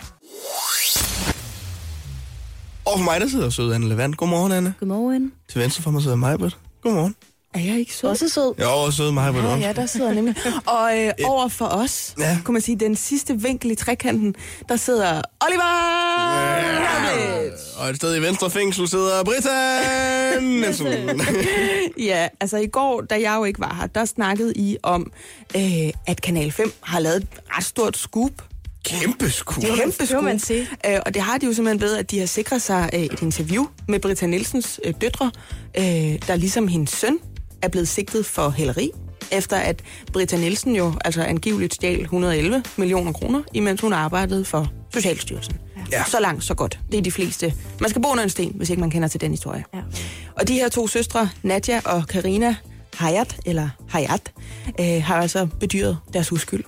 [2.84, 4.16] Og for mig, der sidder søde Anne Levant.
[4.16, 4.74] Godmorgen, Anne.
[4.80, 5.32] Godmorgen.
[5.50, 6.58] Til venstre for mig sidder Majbert.
[6.82, 7.14] Godmorgen.
[7.54, 8.10] Er jeg ikke sød?
[8.10, 8.54] Også sød.
[8.60, 9.44] Jo, søde Majbert.
[9.44, 10.34] Ja, ja, der sidder nemlig.
[10.66, 12.28] Og øh, over for os, Ja.
[12.30, 12.38] ja.
[12.44, 14.34] kunne man sige, den sidste vinkel i trekanten,
[14.68, 15.62] der sidder Oliver
[16.18, 17.52] Routledge.
[17.78, 19.50] Og et sted i venstre fængsel sidder Britta
[20.40, 20.86] Nielsen.
[22.06, 25.12] Ja, altså i går, da jeg jo ikke var her, der snakkede I om,
[25.56, 25.62] øh,
[26.06, 27.26] at Kanal 5 har lavet et
[27.56, 28.32] ret stort scoop
[28.84, 29.60] Kæmpe sku.
[29.60, 30.68] Det er kæmpe må man sige.
[30.86, 33.22] Øh, og det har de jo simpelthen ved, at de har sikret sig øh, et
[33.22, 35.30] interview med Britta Nielsens øh, døtre,
[35.78, 35.84] øh,
[36.26, 37.18] der ligesom hendes søn
[37.62, 38.90] er blevet sigtet for hæleri,
[39.32, 39.82] efter at
[40.12, 45.54] Britta Nielsen jo altså angiveligt stjal 111 millioner kroner, imens hun arbejdede for Socialstyrelsen.
[45.92, 46.04] Ja.
[46.04, 46.78] Så langt, så godt.
[46.92, 47.54] Det er de fleste.
[47.80, 49.64] Man skal bo under en sten, hvis ikke man kender til den historie.
[49.74, 49.80] Ja.
[50.40, 52.56] Og de her to søstre, Nadja og Karina
[52.94, 54.32] Hayat, eller Hayat,
[54.80, 56.64] øh, har altså bedyret deres uskyld.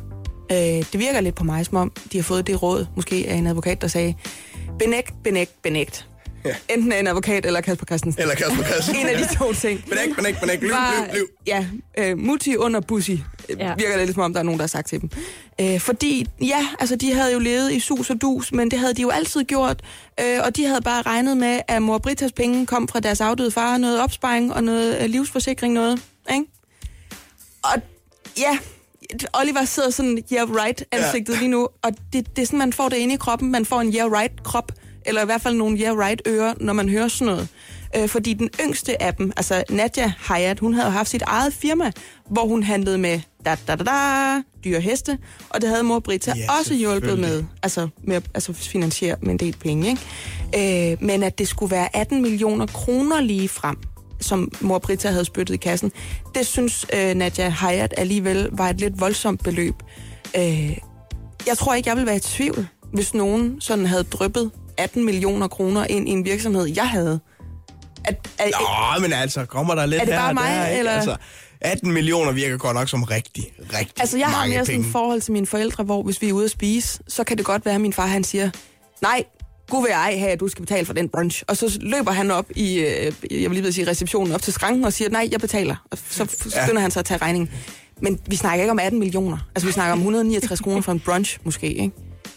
[0.53, 3.35] Øh, det virker lidt på mig, som om de har fået det råd, måske af
[3.35, 4.15] en advokat, der sagde,
[4.79, 6.09] benægt, benægt, benægt.
[6.45, 6.55] Ja.
[6.69, 8.23] Enten af en advokat eller Kasper Christensen.
[8.23, 8.97] Eller Kasper Christensen.
[8.97, 9.85] En af de to ting.
[9.89, 10.63] Benægt, benægt, benægt.
[10.63, 11.29] Lyv, Var- lyv, lyv.
[11.47, 11.67] Ja,
[11.99, 13.55] øh, mutti under bussi, ja.
[13.67, 13.75] Ja.
[13.75, 15.11] virker det lidt som om, der er nogen, der har sagt til dem.
[15.61, 18.95] Øh, fordi, ja, altså de havde jo levet i sus og dus, men det havde
[18.95, 19.81] de jo altid gjort,
[20.21, 23.51] øh, og de havde bare regnet med, at mor Britas penge kom fra deres afdøde
[23.51, 26.45] far, noget opsparing og noget øh, livsforsikring, noget, ikke?
[27.63, 27.83] Og
[28.39, 28.59] ja,
[29.35, 31.39] Oliver sidder sådan, yeah right ansigtet ja.
[31.39, 33.81] lige nu, og det, det er sådan, man får det inde i kroppen, man får
[33.81, 34.73] en yeah right krop,
[35.05, 37.49] eller i hvert fald nogle yeah right ører, når man hører sådan noget.
[37.97, 41.93] Øh, fordi den yngste af dem, altså Nadja Hayat, hun havde haft sit eget firma,
[42.31, 45.19] hvor hun handlede med da, da, da, da, dyre heste,
[45.51, 49.31] og det havde mor Britta Ja, også hjulpet med, altså med at altså finansiere med
[49.31, 49.89] en del penge.
[49.89, 50.93] Ikke?
[50.93, 53.77] Øh, men at det skulle være 18 millioner kroner lige frem,
[54.21, 55.93] som mor Britta havde spyttet i kassen,
[56.35, 59.75] det synes øh, Nadja Hayat alligevel var et lidt voldsomt beløb.
[60.37, 60.79] Øh,
[61.47, 65.49] jeg tror ikke, jeg ville være i tvivl, hvis nogen sådan havde dryppet 18 millioner
[65.49, 67.21] kroner ind i en virksomhed, jeg havde.
[68.05, 70.67] At, at, Nå, men altså, kommer der lidt Er det her bare og mig, der,
[70.67, 70.79] ikke?
[70.79, 70.93] eller?
[70.93, 71.17] Altså,
[71.61, 74.87] 18 millioner virker godt nok som rigtig, rigtig Altså, jeg har mange mere sådan et
[74.87, 77.65] forhold til mine forældre, hvor hvis vi er ude at spise, så kan det godt
[77.65, 78.51] være, at min far han siger,
[79.03, 79.25] nej,
[79.71, 81.43] gud vil jeg ej have, at du skal betale for den brunch.
[81.49, 84.43] Og så løber han op i, øh, jeg vil lige ved at sige, receptionen op
[84.43, 85.77] til skranken og siger, nej, jeg betaler.
[85.91, 86.81] Og så skynder ja.
[86.81, 87.51] han sig at tage regningen.
[88.01, 89.39] Men vi snakker ikke om 18 millioner.
[89.55, 91.91] Altså, vi snakker om 169 kroner for en brunch, måske, ikke?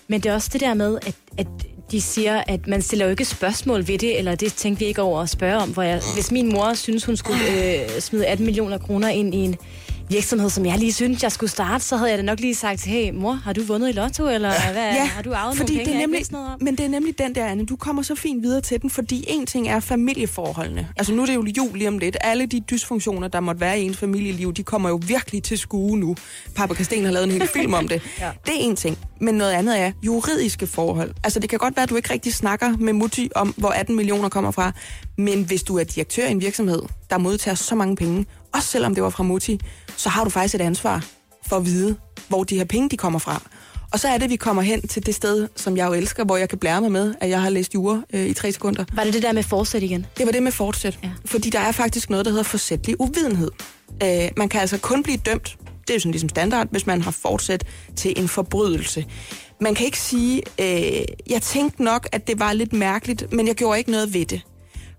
[0.08, 1.48] Men det er også det der med, at, at
[1.92, 5.02] de siger, at man stiller jo ikke spørgsmål ved det, eller det tænkte vi ikke
[5.02, 5.70] over at spørge om.
[5.70, 9.38] Hvor jeg, hvis min mor synes, hun skulle øh, smide 18 millioner kroner ind i
[9.38, 9.56] en
[10.10, 12.86] virksomhed, som jeg lige synes, jeg skulle starte, så havde jeg da nok lige sagt,
[12.86, 14.72] hey mor, har du vundet i lotto, eller ja.
[14.72, 16.58] hvad, har du arvet fordi nogle penge, det er nemlig, noget om?
[16.62, 19.26] Men det er nemlig den der, Anne, du kommer så fint videre til den, fordi
[19.28, 20.88] en ting er familieforholdene.
[20.97, 22.18] Altså nu er det jo jul lige om lidt.
[22.22, 25.97] Alle de dysfunktioner, der måtte være i ens familieliv, de kommer jo virkelig til skue
[25.99, 26.16] nu.
[26.55, 28.01] Papa Kasten har lavet en hel film om det.
[28.20, 28.32] Ja.
[28.45, 28.97] Det er en ting.
[29.22, 31.12] Men noget andet er juridiske forhold.
[31.24, 33.95] Altså det kan godt være, at du ikke rigtig snakker med Mutti om, hvor 18
[33.95, 34.72] millioner kommer fra.
[35.18, 38.95] Men hvis du er direktør i en virksomhed, der modtager så mange penge, også selvom
[38.95, 39.60] det var fra Mutti,
[39.98, 41.06] så har du faktisk et ansvar
[41.48, 41.95] for at vide,
[42.28, 43.41] hvor de her penge de kommer fra.
[43.91, 46.24] Og så er det, at vi kommer hen til det sted, som jeg jo elsker,
[46.24, 48.86] hvor jeg kan blære mig med, at jeg har læst jura øh, i tre sekunder.
[48.93, 50.06] Var det det der med fortsæt igen?
[50.18, 51.00] Det var det med fortsæt.
[51.04, 51.10] Ja.
[51.26, 53.52] Fordi der er faktisk noget, der hedder forsætlig uvidenhed.
[54.04, 57.02] Øh, man kan altså kun blive dømt det er jo sådan ligesom standard, hvis man
[57.02, 57.64] har fortsat
[57.95, 59.06] til en forbrydelse.
[59.62, 63.56] Man kan ikke sige, øh, jeg tænkte nok, at det var lidt mærkeligt, men jeg
[63.56, 64.41] gjorde ikke noget ved det.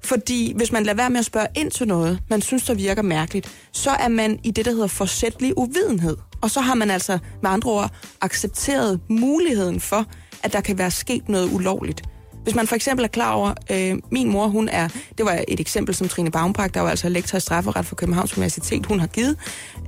[0.04, 3.02] Fordi hvis man lader være med at spørge ind til noget, man synes, der virker
[3.02, 6.16] mærkeligt, så er man i det, der hedder forsætlig uvidenhed.
[6.40, 7.90] Og så har man altså med andre ord
[8.20, 10.06] accepteret muligheden for,
[10.42, 12.02] at der kan være sket noget ulovligt.
[12.42, 14.88] Hvis man for eksempel er klar over, øh, min mor, hun er,
[15.18, 18.36] det var et eksempel, som Trine Baumbrak, der var altså lektor i strafferet for Københavns
[18.36, 19.36] Universitet, hun har givet,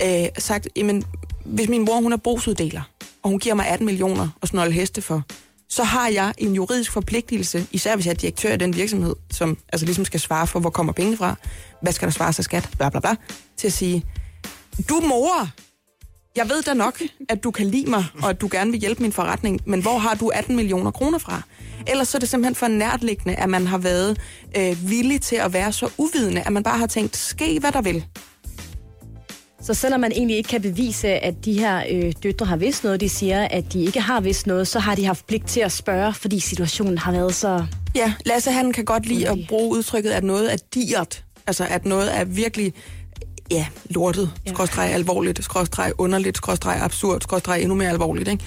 [0.02, 1.04] øh, sagt, jamen,
[1.44, 2.82] hvis min mor, hun er brugsuddeler,
[3.22, 5.22] og hun giver mig 18 millioner og snolde heste for,
[5.70, 9.58] så har jeg en juridisk forpligtelse, især hvis jeg er direktør i den virksomhed, som
[9.72, 11.34] altså ligesom skal svare for, hvor kommer pengene fra,
[11.82, 13.14] hvad skal der svare sig skat, bla bla bla,
[13.56, 14.04] til at sige,
[14.88, 15.48] du mor,
[16.36, 19.02] jeg ved da nok, at du kan lide mig, og at du gerne vil hjælpe
[19.02, 21.42] min forretning, men hvor har du 18 millioner kroner fra?
[21.86, 24.18] Ellers så er det simpelthen for nærtliggende, at man har været
[24.56, 27.82] øh, villig til at være så uvidende, at man bare har tænkt, ske hvad der
[27.82, 28.04] vil.
[29.62, 33.00] Så selvom man egentlig ikke kan bevise, at de her øh, døtre har vidst noget,
[33.00, 35.72] de siger, at de ikke har vidst noget, så har de haft pligt til at
[35.72, 37.66] spørge, fordi situationen har været så...
[37.94, 41.24] Ja, Lasse han kan godt lide at bruge udtrykket, at noget er dirt.
[41.46, 42.72] Altså, at noget er virkelig
[43.50, 44.52] ja, lortet, ja.
[44.52, 48.28] skråstreg alvorligt, skråstreg underligt, skråstreg absurd, skråstreg endnu mere alvorligt.
[48.28, 48.44] Ikke?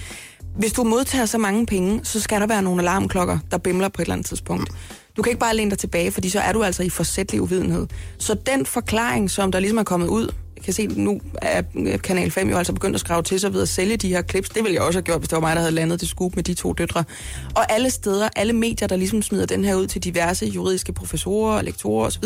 [0.56, 4.02] Hvis du modtager så mange penge, så skal der være nogle alarmklokker, der bimler på
[4.02, 4.70] et eller andet tidspunkt.
[5.16, 7.86] Du kan ikke bare læne dig tilbage, fordi så er du altså i forsætlig uvidenhed.
[8.18, 10.30] Så den forklaring, som der ligesom er kommet ud,
[10.64, 11.62] kan se, nu er
[12.02, 14.48] Kanal 5 jo altså begyndt at skrive til sig ved at sælge de her clips.
[14.48, 16.36] Det ville jeg også have gjort, hvis det var mig, der havde landet det scoop
[16.36, 17.04] med de to døtre.
[17.54, 21.62] Og alle steder, alle medier, der ligesom smider den her ud til diverse juridiske professorer,
[21.62, 22.24] lektorer osv.,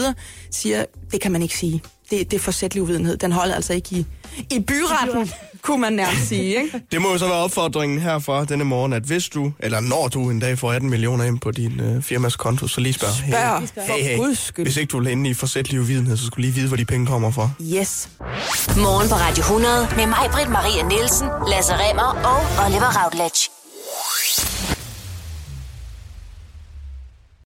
[0.50, 1.82] siger, det kan man ikke sige.
[2.10, 3.16] Det, det er forsætlig uvidenhed.
[3.16, 4.06] Den holder altså ikke i,
[4.50, 5.32] i byretten,
[5.62, 6.62] kunne man nærmest sige.
[6.62, 6.82] Ikke?
[6.92, 10.30] Det må jo så være opfordringen herfra denne morgen, at hvis du, eller når du
[10.30, 13.10] en dag får 18 millioner ind på din øh, firmas konto, så lige spørg.
[13.68, 14.16] Spørg, hey, hey,
[14.56, 14.62] hey.
[14.62, 16.84] Hvis ikke du er inde i forsætlig uvidenhed, så skulle du lige vide, hvor de
[16.84, 17.50] penge kommer fra.
[17.62, 18.08] Yes.
[18.76, 23.50] Morgen på Radio 100 med mig, Britt Maria Nielsen, Lasse Remmer og Oliver Routledge.